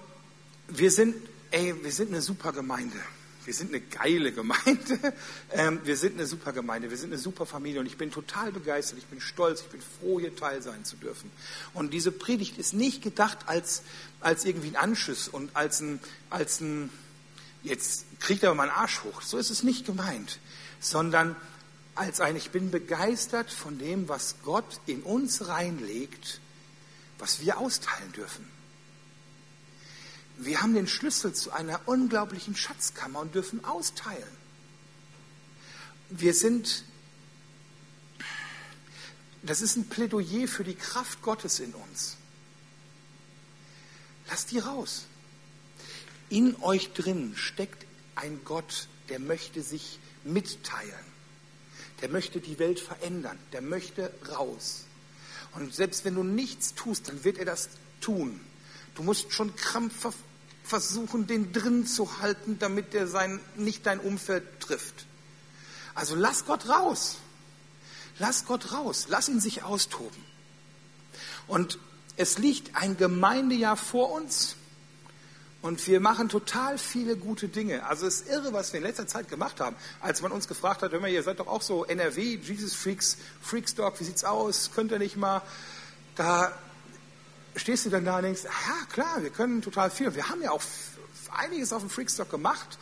wir 0.68 0.90
sind, 0.90 1.16
ey, 1.50 1.74
wir 1.82 1.92
sind 1.92 2.08
eine 2.08 2.22
super 2.22 2.52
Gemeinde. 2.52 2.98
Wir 3.44 3.54
sind 3.54 3.70
eine 3.70 3.80
geile 3.80 4.32
Gemeinde, 4.32 5.14
ähm, 5.52 5.80
wir 5.84 5.96
sind 5.96 6.14
eine 6.14 6.26
super 6.26 6.52
Gemeinde, 6.52 6.90
wir 6.90 6.96
sind 6.96 7.12
eine 7.12 7.18
super 7.18 7.46
Familie. 7.46 7.80
Und 7.80 7.86
ich 7.86 7.96
bin 7.96 8.10
total 8.10 8.52
begeistert, 8.52 8.98
ich 8.98 9.06
bin 9.06 9.20
stolz, 9.20 9.62
ich 9.62 9.68
bin 9.68 9.80
froh, 9.80 10.20
hier 10.20 10.34
Teil 10.36 10.62
sein 10.62 10.84
zu 10.84 10.96
dürfen. 10.96 11.30
Und 11.74 11.92
diese 11.92 12.12
Predigt 12.12 12.58
ist 12.58 12.74
nicht 12.74 13.02
gedacht 13.02 13.38
als, 13.46 13.82
als 14.20 14.44
irgendwie 14.44 14.68
ein 14.68 14.76
Anschiss 14.76 15.28
und 15.28 15.54
als 15.56 15.80
ein, 15.80 16.00
als 16.30 16.60
ein, 16.60 16.90
jetzt 17.62 18.04
kriegt 18.20 18.42
er 18.42 18.54
mal 18.54 18.68
einen 18.68 18.72
Arsch 18.72 19.02
hoch, 19.04 19.22
so 19.22 19.38
ist 19.38 19.50
es 19.50 19.62
nicht 19.62 19.86
gemeint, 19.86 20.38
sondern 20.80 21.36
als 21.94 22.20
ein, 22.20 22.36
ich 22.36 22.50
bin 22.50 22.70
begeistert 22.70 23.50
von 23.50 23.78
dem, 23.78 24.08
was 24.08 24.36
Gott 24.44 24.80
in 24.86 25.02
uns 25.02 25.48
reinlegt, 25.48 26.40
was 27.18 27.40
wir 27.40 27.58
austeilen 27.58 28.12
dürfen. 28.12 28.46
Wir 30.38 30.60
haben 30.60 30.74
den 30.74 30.88
Schlüssel 30.88 31.34
zu 31.34 31.52
einer 31.52 31.80
unglaublichen 31.86 32.56
Schatzkammer 32.56 33.20
und 33.20 33.34
dürfen 33.34 33.64
austeilen. 33.64 34.42
Wir 36.10 36.34
sind, 36.34 36.84
das 39.42 39.62
ist 39.62 39.76
ein 39.76 39.88
Plädoyer 39.88 40.48
für 40.48 40.64
die 40.64 40.74
Kraft 40.74 41.22
Gottes 41.22 41.60
in 41.60 41.72
uns. 41.74 42.16
Lasst 44.28 44.50
die 44.50 44.58
raus. 44.58 45.06
In 46.28 46.56
euch 46.62 46.92
drin 46.92 47.34
steckt 47.36 47.86
ein 48.14 48.40
Gott, 48.44 48.88
der 49.08 49.18
möchte 49.18 49.62
sich 49.62 49.98
mitteilen. 50.24 51.12
Der 52.00 52.08
möchte 52.08 52.40
die 52.40 52.58
Welt 52.58 52.80
verändern. 52.80 53.38
Der 53.52 53.62
möchte 53.62 54.12
raus. 54.30 54.84
Und 55.54 55.74
selbst 55.74 56.04
wenn 56.04 56.14
du 56.14 56.22
nichts 56.22 56.74
tust, 56.74 57.08
dann 57.08 57.24
wird 57.24 57.38
er 57.38 57.44
das 57.44 57.68
tun. 58.00 58.40
Du 58.94 59.02
musst 59.02 59.32
schon 59.32 59.54
krampfhaft 59.56 60.18
versuchen, 60.64 61.26
den 61.26 61.52
drin 61.52 61.86
zu 61.86 62.20
halten, 62.20 62.58
damit 62.58 62.92
der 62.92 63.06
sein, 63.06 63.40
nicht 63.56 63.86
dein 63.86 64.00
Umfeld 64.00 64.60
trifft. 64.60 65.06
Also 65.94 66.14
lass 66.14 66.46
Gott 66.46 66.68
raus. 66.68 67.18
Lass 68.18 68.46
Gott 68.46 68.72
raus. 68.72 69.06
Lass 69.08 69.28
ihn 69.28 69.40
sich 69.40 69.62
austoben. 69.62 70.22
Und 71.46 71.78
es 72.16 72.38
liegt 72.38 72.76
ein 72.76 72.96
Gemeindejahr 72.96 73.76
vor 73.76 74.12
uns. 74.12 74.56
Und 75.62 75.86
wir 75.86 76.00
machen 76.00 76.28
total 76.28 76.76
viele 76.76 77.16
gute 77.16 77.48
Dinge. 77.48 77.86
Also 77.86 78.06
es 78.06 78.22
ist 78.22 78.28
irre, 78.28 78.52
was 78.52 78.72
wir 78.72 78.78
in 78.78 78.86
letzter 78.86 79.06
Zeit 79.06 79.28
gemacht 79.28 79.60
haben. 79.60 79.76
Als 80.00 80.20
man 80.20 80.32
uns 80.32 80.48
gefragt 80.48 80.82
hat, 80.82 80.90
hör 80.92 81.00
mal, 81.00 81.08
ihr 81.08 81.22
seid 81.22 81.38
doch 81.38 81.46
auch 81.46 81.62
so 81.62 81.84
NRW, 81.84 82.36
Jesus 82.42 82.74
Freaks, 82.74 83.16
Freakstock, 83.40 84.00
wie 84.00 84.04
sieht's 84.04 84.24
aus? 84.24 84.72
Könnt 84.74 84.90
ihr 84.90 84.98
nicht 84.98 85.16
mal? 85.16 85.42
Da 86.16 86.52
stehst 87.56 87.86
du 87.86 87.90
dann 87.90 88.04
da 88.04 88.16
und 88.16 88.22
denkst, 88.22 88.44
ja 88.44 88.86
klar, 88.92 89.22
wir 89.22 89.30
können 89.30 89.62
total 89.62 89.90
viel. 89.90 90.14
Wir 90.14 90.28
haben 90.28 90.42
ja 90.42 90.50
auch 90.50 90.62
einiges 91.36 91.72
auf 91.72 91.82
dem 91.82 91.90
Freakstock 91.90 92.30
gemacht. 92.30 92.78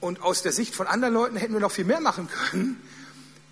Und 0.00 0.22
aus 0.22 0.42
der 0.42 0.52
Sicht 0.52 0.74
von 0.74 0.86
anderen 0.86 1.14
Leuten 1.14 1.36
hätten 1.36 1.54
wir 1.54 1.60
noch 1.60 1.72
viel 1.72 1.84
mehr 1.84 2.00
machen 2.00 2.28
können. 2.28 2.82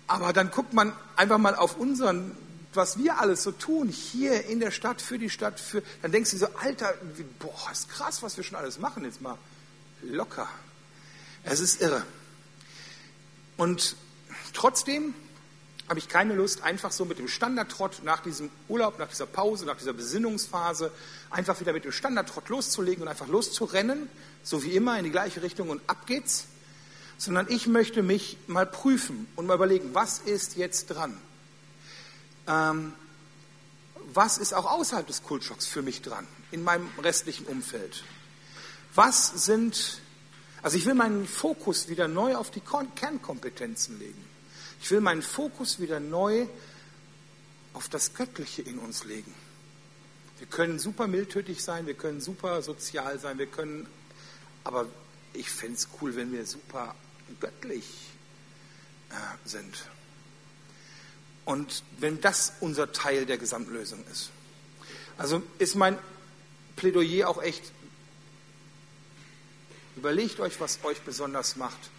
Aber 0.07 0.33
dann 0.33 0.51
guckt 0.51 0.73
man 0.73 0.93
einfach 1.15 1.37
mal 1.37 1.55
auf 1.55 1.77
unseren 1.77 2.37
was 2.75 2.97
wir 2.97 3.19
alles 3.19 3.43
so 3.43 3.51
tun, 3.51 3.89
hier 3.89 4.45
in 4.45 4.59
der 4.59 4.71
Stadt, 4.71 5.01
für 5.01 5.19
die 5.19 5.29
Stadt, 5.29 5.59
für, 5.59 5.83
dann 6.01 6.11
denkst 6.11 6.31
du 6.31 6.37
so, 6.37 6.47
Alter, 6.61 6.93
boah, 7.39 7.71
ist 7.71 7.89
krass, 7.89 8.23
was 8.23 8.37
wir 8.37 8.43
schon 8.43 8.57
alles 8.57 8.79
machen, 8.79 9.03
jetzt 9.05 9.21
mal 9.21 9.37
locker. 10.01 10.47
Es 11.43 11.59
ist 11.59 11.81
irre. 11.81 12.03
Und 13.57 13.95
trotzdem 14.53 15.13
habe 15.89 15.99
ich 15.99 16.07
keine 16.07 16.33
Lust, 16.35 16.61
einfach 16.61 16.91
so 16.91 17.05
mit 17.05 17.19
dem 17.19 17.27
Standardtrott 17.27 18.03
nach 18.03 18.21
diesem 18.21 18.49
Urlaub, 18.69 18.99
nach 18.99 19.09
dieser 19.09 19.25
Pause, 19.25 19.65
nach 19.65 19.77
dieser 19.77 19.93
Besinnungsphase, 19.93 20.91
einfach 21.29 21.59
wieder 21.59 21.73
mit 21.73 21.83
dem 21.83 21.91
Standardtrott 21.91 22.49
loszulegen 22.49 23.03
und 23.03 23.09
einfach 23.09 23.27
loszurennen, 23.27 24.09
so 24.43 24.63
wie 24.63 24.71
immer 24.71 24.97
in 24.97 25.03
die 25.03 25.11
gleiche 25.11 25.41
Richtung 25.41 25.69
und 25.69 25.81
ab 25.87 26.07
geht's, 26.07 26.45
sondern 27.17 27.47
ich 27.49 27.67
möchte 27.67 28.01
mich 28.01 28.37
mal 28.47 28.65
prüfen 28.65 29.27
und 29.35 29.45
mal 29.45 29.55
überlegen, 29.55 29.93
was 29.93 30.19
ist 30.19 30.55
jetzt 30.55 30.87
dran? 30.87 31.17
ähm, 32.47 32.93
was 34.13 34.37
ist 34.37 34.53
auch 34.53 34.65
außerhalb 34.65 35.07
des 35.07 35.23
Kultschocks 35.23 35.65
für 35.65 35.81
mich 35.81 36.01
dran, 36.01 36.27
in 36.51 36.63
meinem 36.63 36.89
restlichen 37.01 37.45
Umfeld? 37.45 38.03
Was 38.95 39.45
sind, 39.45 40.01
also 40.61 40.77
ich 40.77 40.85
will 40.85 40.93
meinen 40.93 41.27
Fokus 41.27 41.87
wieder 41.87 42.07
neu 42.07 42.35
auf 42.35 42.51
die 42.51 42.61
Kernkompetenzen 42.61 43.97
legen. 43.99 44.32
Ich 44.83 44.91
will 44.91 44.99
meinen 44.99 45.21
Fokus 45.21 45.79
wieder 45.79 46.01
neu 46.01 46.45
auf 47.71 47.87
das 47.87 48.15
Göttliche 48.15 48.63
in 48.63 48.79
uns 48.79 49.05
legen. 49.05 49.33
Wir 50.39 50.47
können 50.47 50.77
super 50.77 51.07
mildtötig 51.07 51.63
sein, 51.63 51.87
wir 51.87 51.93
können 51.93 52.19
super 52.19 52.61
sozial 52.61 53.17
sein, 53.17 53.37
wir 53.37 53.45
können, 53.45 53.87
aber 54.65 54.85
ich 55.31 55.49
fände 55.49 55.75
es 55.75 55.87
cool, 56.01 56.17
wenn 56.17 56.33
wir 56.33 56.45
super 56.45 56.95
göttlich 57.39 57.85
äh, 59.09 59.13
sind. 59.47 59.85
Und 61.45 61.81
wenn 61.99 62.19
das 62.19 62.51
unser 62.59 62.91
Teil 62.91 63.25
der 63.25 63.37
Gesamtlösung 63.37 64.03
ist. 64.11 64.31
Also 65.17 65.41
ist 65.59 65.75
mein 65.75 65.97
Plädoyer 66.75 67.29
auch 67.29 67.41
echt, 67.41 67.71
überlegt 69.95 70.41
euch, 70.41 70.59
was 70.59 70.83
euch 70.83 70.99
besonders 71.03 71.55
macht 71.55 71.89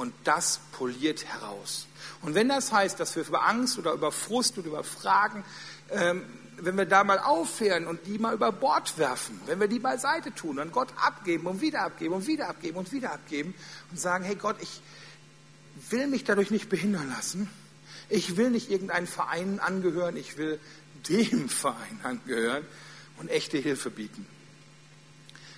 und 0.00 0.14
das 0.24 0.60
poliert 0.72 1.26
heraus. 1.26 1.86
Und 2.22 2.34
wenn 2.34 2.48
das 2.48 2.72
heißt, 2.72 2.98
dass 2.98 3.16
wir 3.16 3.26
über 3.26 3.46
Angst 3.46 3.78
oder 3.78 3.92
über 3.92 4.10
Frust 4.10 4.56
oder 4.56 4.68
über 4.68 4.82
Fragen, 4.82 5.44
ähm, 5.90 6.24
wenn 6.56 6.78
wir 6.78 6.86
da 6.86 7.04
mal 7.04 7.18
aufhören 7.18 7.86
und 7.86 8.06
die 8.06 8.18
mal 8.18 8.32
über 8.32 8.50
Bord 8.50 8.96
werfen, 8.96 9.38
wenn 9.44 9.60
wir 9.60 9.68
die 9.68 9.78
beiseite 9.78 10.34
tun 10.34 10.58
und 10.58 10.72
Gott 10.72 10.88
abgeben 10.96 11.46
und 11.46 11.60
wieder 11.60 11.82
abgeben 11.82 12.14
und 12.14 12.26
wieder 12.26 12.48
abgeben 12.48 12.78
und 12.78 12.92
wieder 12.92 13.12
abgeben 13.12 13.52
und 13.90 14.00
sagen, 14.00 14.24
hey 14.24 14.36
Gott, 14.36 14.56
ich 14.60 14.80
will 15.90 16.06
mich 16.06 16.24
dadurch 16.24 16.50
nicht 16.50 16.70
behindern 16.70 17.10
lassen, 17.10 17.50
ich 18.08 18.38
will 18.38 18.48
nicht 18.48 18.70
irgendeinen 18.70 19.06
Verein 19.06 19.60
angehören, 19.60 20.16
ich 20.16 20.38
will 20.38 20.58
dem 21.10 21.48
Verein 21.50 22.00
angehören 22.04 22.66
und 23.18 23.28
echte 23.28 23.58
Hilfe 23.58 23.90
bieten. 23.90 24.26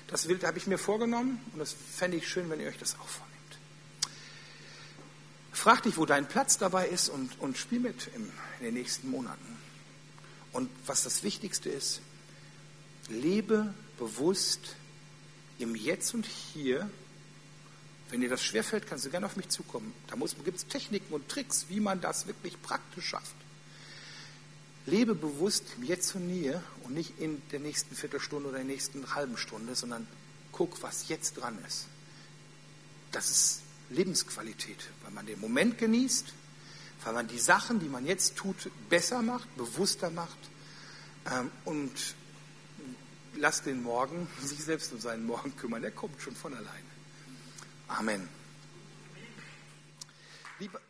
Das 0.09 0.29
habe 0.29 0.59
ich 0.59 0.67
mir 0.67 0.79
vorgenommen 0.79 1.41
und 1.53 1.61
das 1.61 1.73
fände 1.73 2.17
ich 2.17 2.29
schön, 2.29 2.51
wenn 2.51 2.59
ihr 2.59 2.67
euch 2.67 2.79
das 2.79 2.97
auch 2.99 3.07
vornehmt. 3.07 3.32
Frag 5.63 5.85
dich, 5.85 5.97
wo 5.97 6.07
dein 6.07 6.27
Platz 6.27 6.59
dabei 6.59 6.89
ist 6.89 7.09
und, 7.09 7.39
und 7.41 7.57
spiel 7.57 7.79
mit 7.79 8.11
im, 8.17 8.31
in 8.59 8.65
den 8.65 8.75
nächsten 8.75 9.09
Monaten. 9.09 9.59
Und 10.53 10.69
was 10.87 11.05
das 11.05 11.23
Wichtigste 11.23 11.71
ist, 11.71 12.01
lebe 13.09 13.73
bewusst 13.97 14.75
im 15.59 15.77
Jetzt 15.77 16.15
und 16.15 16.27
Hier 16.27 16.91
wenn 18.13 18.21
dir 18.21 18.29
das 18.29 18.45
schwerfällt, 18.45 18.87
kannst 18.87 19.07
du 19.07 19.11
gerne 19.11 19.25
auf 19.25 19.37
mich 19.37 19.49
zukommen. 19.49 19.95
Da 20.09 20.17
gibt 20.45 20.59
es 20.59 20.67
Techniken 20.67 21.15
und 21.15 21.31
Tricks, 21.31 21.65
wie 21.71 21.81
man 21.81 22.03
das 22.03 22.27
wirklich 22.27 22.61
praktisch 22.61 23.07
schafft. 23.07 23.35
Lebe 24.85 25.15
bewusst 25.15 25.65
jetzt 25.81 26.15
und 26.15 26.29
hier 26.29 26.63
und 26.83 26.93
nicht 26.93 27.19
in 27.19 27.41
der 27.53 27.61
nächsten 27.61 27.97
Viertelstunde 27.97 28.51
oder 28.51 28.59
der 28.59 28.67
nächsten 28.67 29.15
halben 29.15 29.39
Stunde, 29.39 29.75
sondern 29.75 30.07
guck, 30.53 30.83
was 30.83 31.09
jetzt 31.09 31.39
dran 31.39 31.57
ist. 31.67 31.87
Das 33.13 33.31
ist 33.31 33.63
Lebensqualität, 33.93 34.79
weil 35.03 35.13
man 35.13 35.27
den 35.27 35.41
Moment 35.41 35.79
genießt, 35.79 36.33
weil 37.05 37.13
man 37.13 37.29
die 37.29 37.39
Sachen, 37.39 37.81
die 37.81 37.89
man 37.89 38.07
jetzt 38.07 38.37
tut, 38.37 38.71
besser 38.89 39.23
macht, 39.23 39.55
bewusster 39.57 40.11
macht 40.11 40.39
ähm, 41.31 41.51
und 41.65 41.93
lass 43.37 43.63
den 43.63 43.83
Morgen 43.83 44.29
sich 44.43 44.63
selbst 44.63 44.93
um 44.93 45.01
seinen 45.01 45.27
Morgen 45.27 45.57
kümmern. 45.57 45.83
Der 45.83 45.91
kommt 45.91 46.21
schon 46.21 46.35
von 46.35 46.55
alleine. 46.55 46.93
Amen. 47.89 48.29
Lieber 50.59 50.81